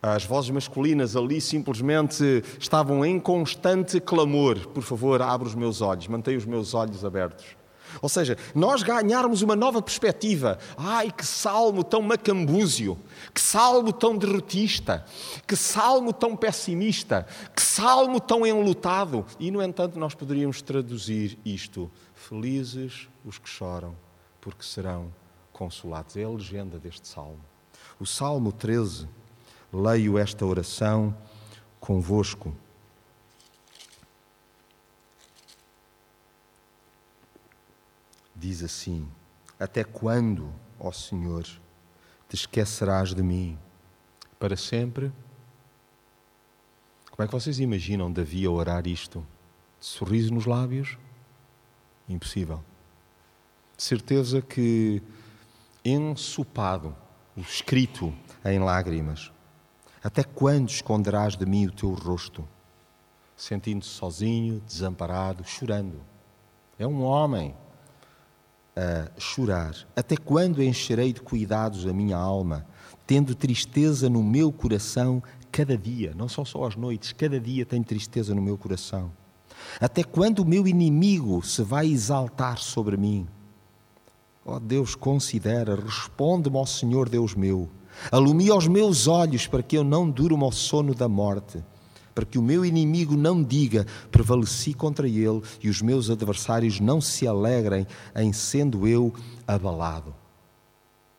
As 0.00 0.24
vozes 0.24 0.50
masculinas 0.50 1.16
ali 1.16 1.40
simplesmente 1.40 2.44
estavam 2.60 3.04
em 3.04 3.18
constante 3.18 4.00
clamor. 4.00 4.68
Por 4.68 4.82
favor, 4.82 5.20
abra 5.20 5.48
os 5.48 5.56
meus 5.56 5.80
olhos, 5.80 6.06
mantenha 6.06 6.38
os 6.38 6.44
meus 6.44 6.72
olhos 6.72 7.04
abertos. 7.04 7.56
Ou 8.00 8.08
seja, 8.08 8.36
nós 8.54 8.82
ganharmos 8.82 9.42
uma 9.42 9.56
nova 9.56 9.80
perspectiva. 9.82 10.58
Ai, 10.76 11.10
que 11.10 11.26
salmo 11.26 11.82
tão 11.82 12.02
macambúzio, 12.02 12.98
que 13.34 13.40
salmo 13.40 13.92
tão 13.92 14.16
derrotista, 14.16 15.04
que 15.46 15.56
salmo 15.56 16.12
tão 16.12 16.36
pessimista, 16.36 17.26
que 17.54 17.62
salmo 17.62 18.20
tão 18.20 18.46
enlutado. 18.46 19.24
E, 19.38 19.50
no 19.50 19.62
entanto, 19.62 19.98
nós 19.98 20.14
poderíamos 20.14 20.62
traduzir 20.62 21.38
isto: 21.44 21.90
Felizes 22.14 23.08
os 23.24 23.38
que 23.38 23.48
choram, 23.48 23.94
porque 24.40 24.62
serão 24.62 25.12
consolados. 25.52 26.16
É 26.16 26.24
a 26.24 26.28
legenda 26.28 26.78
deste 26.78 27.08
salmo. 27.08 27.40
O 27.98 28.06
Salmo 28.06 28.52
13, 28.52 29.08
leio 29.72 30.16
esta 30.16 30.46
oração 30.46 31.14
convosco. 31.80 32.54
Diz 38.38 38.62
assim: 38.62 39.08
Até 39.58 39.82
quando, 39.84 40.52
ó 40.78 40.92
Senhor, 40.92 41.44
te 42.28 42.34
esquecerás 42.34 43.14
de 43.14 43.22
mim? 43.22 43.58
Para 44.38 44.56
sempre? 44.56 45.12
Como 47.10 47.24
é 47.24 47.26
que 47.26 47.32
vocês 47.32 47.58
imaginam 47.58 48.12
Davi 48.12 48.46
a 48.46 48.50
orar 48.50 48.86
isto? 48.86 49.26
De 49.80 49.86
sorriso 49.86 50.32
nos 50.32 50.46
lábios? 50.46 50.96
Impossível. 52.08 52.62
De 53.76 53.82
certeza 53.82 54.40
que 54.40 55.02
ensopado, 55.84 56.94
escrito 57.36 58.14
em 58.44 58.58
lágrimas. 58.60 59.32
Até 60.02 60.22
quando 60.22 60.68
esconderás 60.68 61.36
de 61.36 61.44
mim 61.44 61.66
o 61.66 61.72
teu 61.72 61.92
rosto? 61.92 62.46
Sentindo-se 63.36 63.90
sozinho, 63.90 64.60
desamparado, 64.60 65.44
chorando. 65.44 66.00
É 66.78 66.86
um 66.86 67.02
homem 67.02 67.54
a 68.78 69.20
chorar? 69.20 69.74
Até 69.96 70.16
quando 70.16 70.62
encherei 70.62 71.12
de 71.12 71.20
cuidados 71.20 71.86
a 71.86 71.92
minha 71.92 72.16
alma, 72.16 72.64
tendo 73.06 73.34
tristeza 73.34 74.08
no 74.08 74.22
meu 74.22 74.52
coração 74.52 75.22
cada 75.50 75.76
dia? 75.76 76.14
Não 76.16 76.28
são 76.28 76.44
só 76.44 76.64
as 76.64 76.76
noites, 76.76 77.12
cada 77.12 77.40
dia 77.40 77.66
tenho 77.66 77.82
tristeza 77.82 78.34
no 78.34 78.40
meu 78.40 78.56
coração. 78.56 79.10
Até 79.80 80.04
quando 80.04 80.40
o 80.40 80.46
meu 80.46 80.68
inimigo 80.68 81.44
se 81.44 81.62
vai 81.62 81.88
exaltar 81.88 82.58
sobre 82.58 82.96
mim? 82.96 83.26
Ó 84.46 84.56
oh 84.56 84.60
Deus, 84.60 84.94
considera, 84.94 85.74
responde-me, 85.74 86.56
ó 86.56 86.64
Senhor 86.64 87.08
Deus 87.08 87.34
meu. 87.34 87.68
Alumia 88.12 88.54
os 88.54 88.68
meus 88.68 89.08
olhos 89.08 89.46
para 89.46 89.62
que 89.62 89.76
eu 89.76 89.82
não 89.82 90.08
durma 90.08 90.44
ao 90.44 90.52
sono 90.52 90.94
da 90.94 91.08
morte 91.08 91.62
para 92.18 92.26
que 92.26 92.36
o 92.36 92.42
meu 92.42 92.64
inimigo 92.64 93.16
não 93.16 93.40
diga 93.40 93.86
prevaleci 94.10 94.74
contra 94.74 95.06
ele 95.06 95.40
e 95.62 95.68
os 95.68 95.80
meus 95.80 96.10
adversários 96.10 96.80
não 96.80 97.00
se 97.00 97.28
alegrem 97.28 97.86
em 98.16 98.32
sendo 98.32 98.88
eu 98.88 99.14
abalado. 99.46 100.12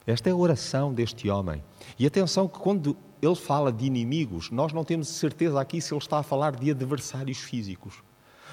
Esta 0.05 0.27
é 0.27 0.33
a 0.33 0.35
oração 0.35 0.93
deste 0.93 1.29
homem. 1.29 1.63
E 1.97 2.05
atenção 2.05 2.49
que 2.49 2.59
quando 2.59 2.97
ele 3.21 3.35
fala 3.35 3.71
de 3.71 3.85
inimigos, 3.85 4.51
nós 4.51 4.73
não 4.73 4.83
temos 4.83 5.07
certeza 5.07 5.62
aqui 5.62 5.79
se 5.79 5.93
ele 5.93 6.01
está 6.01 6.17
a 6.19 6.23
falar 6.23 6.53
de 6.57 6.69
adversários 6.69 7.38
físicos 7.38 8.03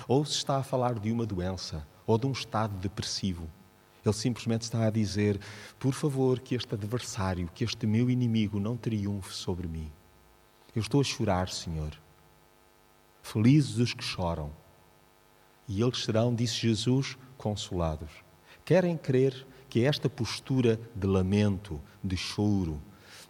ou 0.06 0.24
se 0.24 0.34
está 0.34 0.58
a 0.58 0.62
falar 0.62 1.00
de 1.00 1.10
uma 1.10 1.26
doença 1.26 1.84
ou 2.06 2.16
de 2.16 2.28
um 2.28 2.32
estado 2.32 2.76
depressivo. 2.76 3.50
Ele 4.04 4.14
simplesmente 4.14 4.62
está 4.62 4.86
a 4.86 4.90
dizer: 4.90 5.40
por 5.80 5.94
favor, 5.94 6.38
que 6.38 6.54
este 6.54 6.72
adversário, 6.72 7.50
que 7.52 7.64
este 7.64 7.88
meu 7.88 8.08
inimigo 8.08 8.60
não 8.60 8.76
triunfe 8.76 9.34
sobre 9.34 9.66
mim. 9.66 9.90
Eu 10.76 10.80
estou 10.80 11.00
a 11.00 11.04
chorar, 11.04 11.48
Senhor. 11.48 12.05
Felizes 13.28 13.78
os 13.78 13.92
que 13.92 14.04
choram, 14.04 14.52
e 15.66 15.82
eles 15.82 16.04
serão, 16.04 16.32
disse 16.32 16.54
Jesus, 16.54 17.18
consolados. 17.36 18.08
Querem 18.64 18.96
crer 18.96 19.44
que 19.68 19.82
esta 19.82 20.08
postura 20.08 20.78
de 20.94 21.08
lamento, 21.08 21.80
de 22.04 22.16
choro, 22.16 22.80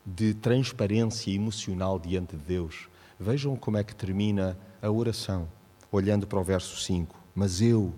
de 0.04 0.35
transparência 0.35 1.30
emocional 1.30 1.98
diante 1.98 2.37
de 2.37 2.42
Deus, 2.42 2.90
vejam 3.18 3.56
como 3.56 3.78
é 3.78 3.82
que 3.82 3.96
termina 3.96 4.59
a 4.82 4.90
oração, 4.90 5.48
olhando 5.90 6.26
para 6.26 6.38
o 6.38 6.44
verso 6.44 6.78
5. 6.78 7.18
Mas 7.35 7.62
eu, 7.62 7.94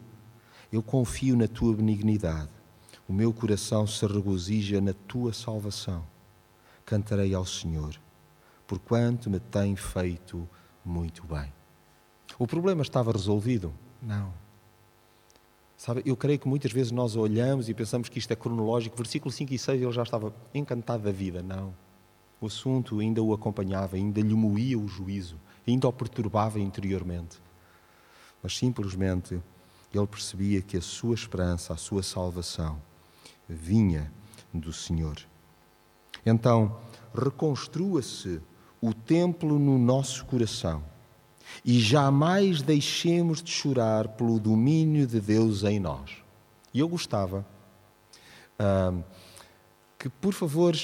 eu 0.70 0.84
confio 0.84 1.37
na 1.37 1.48
tua 1.48 1.74
benignidade 1.74 2.52
o 3.08 3.12
meu 3.12 3.32
coração 3.32 3.88
se 3.88 4.06
regozija 4.06 4.80
na 4.80 4.92
tua 4.92 5.32
salvação. 5.32 6.06
Cantarei 6.84 7.34
ao 7.34 7.44
Senhor, 7.44 8.00
porquanto 8.68 9.28
me 9.28 9.40
tem 9.40 9.74
feito 9.74 10.48
muito 10.84 11.26
bem. 11.26 11.58
O 12.36 12.46
problema 12.46 12.82
estava 12.82 13.12
resolvido? 13.12 13.72
Não. 14.02 14.32
Sabe, 15.76 16.02
eu 16.04 16.16
creio 16.16 16.40
que 16.40 16.48
muitas 16.48 16.72
vezes 16.72 16.90
nós 16.90 17.14
olhamos 17.14 17.68
e 17.68 17.74
pensamos 17.74 18.08
que 18.08 18.18
isto 18.18 18.32
é 18.32 18.36
cronológico. 18.36 18.96
Versículo 18.96 19.30
5 19.30 19.54
e 19.54 19.58
6 19.58 19.80
ele 19.80 19.92
já 19.92 20.02
estava 20.02 20.34
encantado 20.52 21.04
da 21.04 21.12
vida. 21.12 21.40
Não. 21.40 21.72
O 22.40 22.46
assunto 22.46 22.98
ainda 22.98 23.22
o 23.22 23.32
acompanhava, 23.32 23.96
ainda 23.96 24.20
lhe 24.20 24.34
moía 24.34 24.78
o 24.78 24.88
juízo, 24.88 25.36
ainda 25.66 25.86
o 25.86 25.92
perturbava 25.92 26.58
interiormente. 26.58 27.40
Mas 28.42 28.56
simplesmente 28.56 29.40
ele 29.94 30.06
percebia 30.06 30.60
que 30.60 30.76
a 30.76 30.82
sua 30.82 31.14
esperança, 31.14 31.72
a 31.72 31.76
sua 31.76 32.02
salvação, 32.02 32.80
vinha 33.48 34.12
do 34.52 34.72
Senhor. 34.72 35.16
Então, 36.26 36.76
reconstrua-se 37.14 38.40
o 38.80 38.92
templo 38.92 39.58
no 39.58 39.78
nosso 39.78 40.24
coração 40.26 40.82
e 41.64 41.80
jamais 41.80 42.62
deixemos 42.62 43.42
de 43.42 43.50
chorar 43.50 44.08
pelo 44.08 44.38
domínio 44.38 45.06
de 45.06 45.20
Deus 45.20 45.64
em 45.64 45.78
nós. 45.78 46.11
E 46.72 46.80
eu 46.80 46.88
gostava 46.88 47.46
uh, 48.58 49.02
que, 49.98 50.08
por 50.08 50.32
favor, 50.32 50.76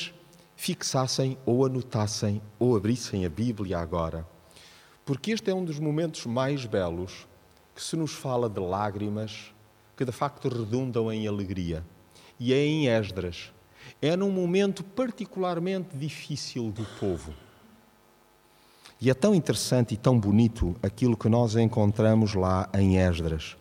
fixassem 0.57 1.37
ou 1.44 1.64
anotassem 1.64 2.40
ou 2.59 2.77
abrissem 2.77 3.24
a 3.24 3.29
Bíblia 3.29 3.79
agora, 3.79 4.27
porque 5.05 5.31
este 5.31 5.50
é 5.50 5.55
um 5.55 5.64
dos 5.64 5.79
momentos 5.79 6.24
mais 6.27 6.64
belos 6.64 7.27
que 7.74 7.83
se 7.83 7.96
nos 7.96 8.12
fala 8.12 8.48
de 8.48 8.61
lágrimas 8.61 9.53
que 9.96 10.05
de 10.05 10.12
facto 10.12 10.48
redundam 10.48 11.12
em 11.12 11.27
alegria 11.27 11.85
e 12.38 12.53
é 12.53 12.64
em 12.64 12.88
Esdras. 12.88 13.53
É 14.00 14.16
num 14.16 14.31
momento 14.31 14.83
particularmente 14.83 15.96
difícil 15.96 16.70
do 16.70 16.85
povo. 16.98 17.35
E 19.05 19.11
é 19.11 19.12
tão 19.12 19.35
interessante 19.35 19.93
e 19.93 19.99
tão 19.99 20.19
bonito 20.19 20.75
aquilo 20.83 21.14
que 21.14 21.29
nós 21.29 21.57
encontramos 21.57 22.33
lá 22.33 22.71
em 22.73 22.97
Esdras. 22.97 23.55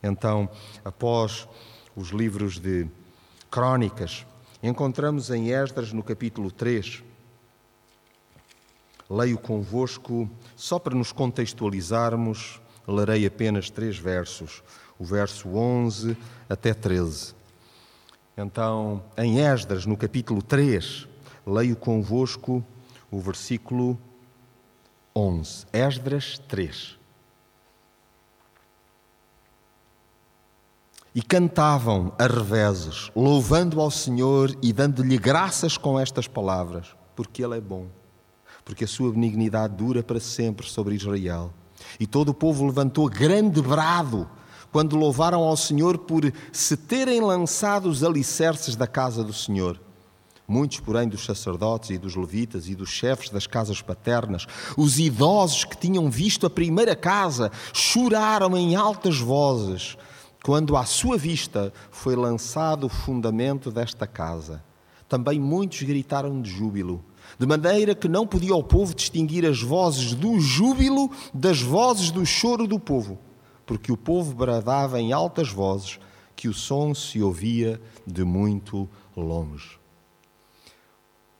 Então, 0.00 0.48
após 0.84 1.48
os 1.96 2.10
livros 2.10 2.60
de 2.60 2.86
Crônicas, 3.50 4.24
encontramos 4.62 5.30
em 5.30 5.50
Esdras, 5.50 5.92
no 5.92 6.00
capítulo 6.00 6.48
3, 6.48 7.02
leio 9.10 9.36
convosco, 9.36 10.30
só 10.54 10.78
para 10.78 10.94
nos 10.94 11.10
contextualizarmos, 11.10 12.60
lerei 12.86 13.26
apenas 13.26 13.70
três 13.70 13.98
versos, 13.98 14.62
o 14.96 15.04
verso 15.04 15.48
11 15.48 16.16
até 16.48 16.72
13. 16.72 17.34
Então, 18.38 19.02
em 19.18 19.40
Esdras, 19.40 19.86
no 19.86 19.96
capítulo 19.96 20.40
3, 20.40 21.08
leio 21.44 21.74
convosco 21.74 22.64
o 23.10 23.18
versículo 23.18 23.98
11. 25.16 25.66
Esdras 25.72 26.40
3. 26.48 26.98
E 31.14 31.22
cantavam 31.22 32.12
a 32.18 32.26
reveses, 32.26 33.12
louvando 33.14 33.80
ao 33.80 33.92
Senhor 33.92 34.56
e 34.60 34.72
dando-lhe 34.72 35.16
graças 35.16 35.78
com 35.78 36.00
estas 36.00 36.26
palavras, 36.26 36.96
porque 37.14 37.44
Ele 37.44 37.56
é 37.56 37.60
bom, 37.60 37.86
porque 38.64 38.82
a 38.82 38.88
sua 38.88 39.12
benignidade 39.12 39.76
dura 39.76 40.02
para 40.02 40.18
sempre 40.18 40.66
sobre 40.66 40.96
Israel. 40.96 41.54
E 42.00 42.08
todo 42.08 42.30
o 42.30 42.34
povo 42.34 42.66
levantou 42.66 43.08
grande 43.08 43.62
brado 43.62 44.28
quando 44.72 44.96
louvaram 44.96 45.42
ao 45.44 45.56
Senhor 45.56 45.98
por 45.98 46.24
se 46.52 46.76
terem 46.76 47.20
lançado 47.20 47.88
os 47.88 48.02
alicerces 48.02 48.74
da 48.74 48.88
casa 48.88 49.22
do 49.22 49.32
Senhor. 49.32 49.80
Muitos, 50.46 50.80
porém, 50.80 51.08
dos 51.08 51.24
sacerdotes 51.24 51.90
e 51.90 51.98
dos 51.98 52.14
levitas 52.14 52.68
e 52.68 52.74
dos 52.74 52.90
chefes 52.90 53.30
das 53.30 53.46
casas 53.46 53.80
paternas, 53.80 54.46
os 54.76 54.98
idosos 54.98 55.64
que 55.64 55.76
tinham 55.76 56.10
visto 56.10 56.46
a 56.46 56.50
primeira 56.50 56.94
casa, 56.94 57.50
choraram 57.72 58.56
em 58.56 58.76
altas 58.76 59.18
vozes 59.18 59.96
quando 60.42 60.76
à 60.76 60.84
sua 60.84 61.16
vista 61.16 61.72
foi 61.90 62.14
lançado 62.14 62.84
o 62.84 62.90
fundamento 62.90 63.70
desta 63.70 64.06
casa. 64.06 64.62
Também 65.08 65.40
muitos 65.40 65.82
gritaram 65.82 66.42
de 66.42 66.50
júbilo, 66.50 67.02
de 67.38 67.46
maneira 67.46 67.94
que 67.94 68.08
não 68.08 68.26
podia 68.26 68.54
o 68.54 68.62
povo 68.62 68.94
distinguir 68.94 69.46
as 69.46 69.62
vozes 69.62 70.14
do 70.14 70.38
júbilo 70.38 71.10
das 71.32 71.62
vozes 71.62 72.10
do 72.10 72.26
choro 72.26 72.66
do 72.66 72.78
povo 72.78 73.18
porque 73.66 73.92
o 73.92 73.96
povo 73.96 74.34
bradava 74.34 75.00
em 75.00 75.12
altas 75.12 75.48
vozes 75.48 75.98
que 76.36 76.48
o 76.48 76.54
som 76.54 76.94
se 76.94 77.22
ouvia 77.22 77.80
de 78.06 78.24
muito 78.24 78.88
longe. 79.16 79.78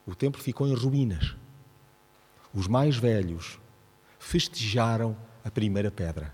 O 0.07 0.14
templo 0.14 0.43
ficou 0.43 0.67
em 0.67 0.75
ruínas. 0.75 1.35
Os 2.53 2.69
mais 2.69 2.97
velhos 2.97 3.59
festejaram 4.19 5.17
a 5.45 5.51
primeira 5.51 5.90
pedra. 5.90 6.33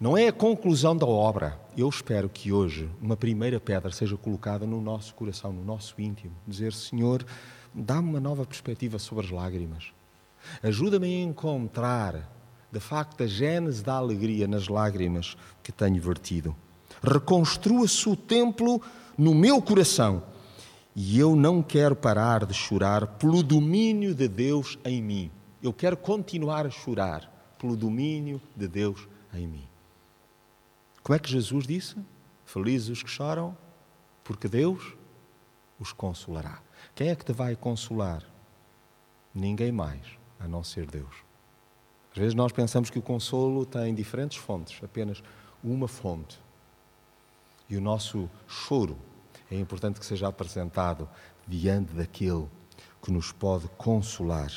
Não 0.00 0.16
é 0.16 0.28
a 0.28 0.32
conclusão 0.32 0.96
da 0.96 1.06
obra. 1.06 1.58
Eu 1.76 1.88
espero 1.88 2.28
que 2.28 2.52
hoje 2.52 2.90
uma 3.00 3.16
primeira 3.16 3.58
pedra 3.58 3.90
seja 3.90 4.16
colocada 4.16 4.66
no 4.66 4.80
nosso 4.80 5.14
coração, 5.14 5.52
no 5.52 5.64
nosso 5.64 5.94
íntimo. 5.98 6.34
Dizer, 6.46 6.72
Senhor, 6.72 7.24
dá-me 7.72 8.08
uma 8.08 8.20
nova 8.20 8.44
perspectiva 8.44 8.98
sobre 8.98 9.24
as 9.24 9.30
lágrimas. 9.30 9.92
Ajuda-me 10.62 11.06
a 11.06 11.24
encontrar 11.24 12.36
de 12.76 12.80
facto, 12.80 13.22
a 13.22 13.26
gênese 13.26 13.82
da 13.82 13.94
alegria 13.94 14.46
nas 14.46 14.68
lágrimas 14.68 15.36
que 15.62 15.72
tenho 15.72 16.00
vertido. 16.00 16.54
Reconstrua-se 17.02 18.08
o 18.08 18.16
templo 18.16 18.82
no 19.16 19.34
meu 19.34 19.62
coração 19.62 20.22
e 20.98 21.18
eu 21.18 21.36
não 21.36 21.62
quero 21.62 21.94
parar 21.94 22.46
de 22.46 22.54
chorar 22.54 23.06
pelo 23.18 23.42
domínio 23.42 24.14
de 24.14 24.26
Deus 24.26 24.78
em 24.82 25.02
mim. 25.02 25.30
Eu 25.62 25.70
quero 25.70 25.94
continuar 25.94 26.64
a 26.64 26.70
chorar 26.70 27.30
pelo 27.58 27.76
domínio 27.76 28.40
de 28.56 28.66
Deus 28.66 29.06
em 29.34 29.46
mim. 29.46 29.68
Como 31.02 31.14
é 31.14 31.18
que 31.18 31.30
Jesus 31.30 31.66
disse? 31.66 31.96
Felizes 32.46 32.88
os 32.88 33.02
que 33.02 33.10
choram, 33.10 33.54
porque 34.24 34.48
Deus 34.48 34.94
os 35.78 35.92
consolará. 35.92 36.62
Quem 36.94 37.10
é 37.10 37.14
que 37.14 37.26
te 37.26 37.32
vai 37.34 37.54
consolar? 37.54 38.22
Ninguém 39.34 39.70
mais, 39.70 40.06
a 40.40 40.48
não 40.48 40.64
ser 40.64 40.86
Deus. 40.86 41.14
Às 42.10 42.18
vezes 42.18 42.34
nós 42.34 42.52
pensamos 42.52 42.88
que 42.88 42.98
o 42.98 43.02
consolo 43.02 43.66
tem 43.66 43.94
diferentes 43.94 44.38
fontes, 44.38 44.82
apenas 44.82 45.22
uma 45.62 45.86
fonte. 45.86 46.40
E 47.68 47.76
o 47.76 47.82
nosso 47.82 48.30
choro 48.48 48.96
é 49.50 49.56
importante 49.56 50.00
que 50.00 50.06
seja 50.06 50.28
apresentado 50.28 51.08
diante 51.46 51.92
daquele 51.92 52.48
que 53.02 53.10
nos 53.12 53.32
pode 53.32 53.68
consolar 53.76 54.50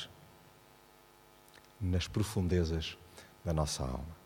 nas 1.80 2.08
profundezas 2.08 2.98
da 3.44 3.54
nossa 3.54 3.84
alma. 3.84 4.20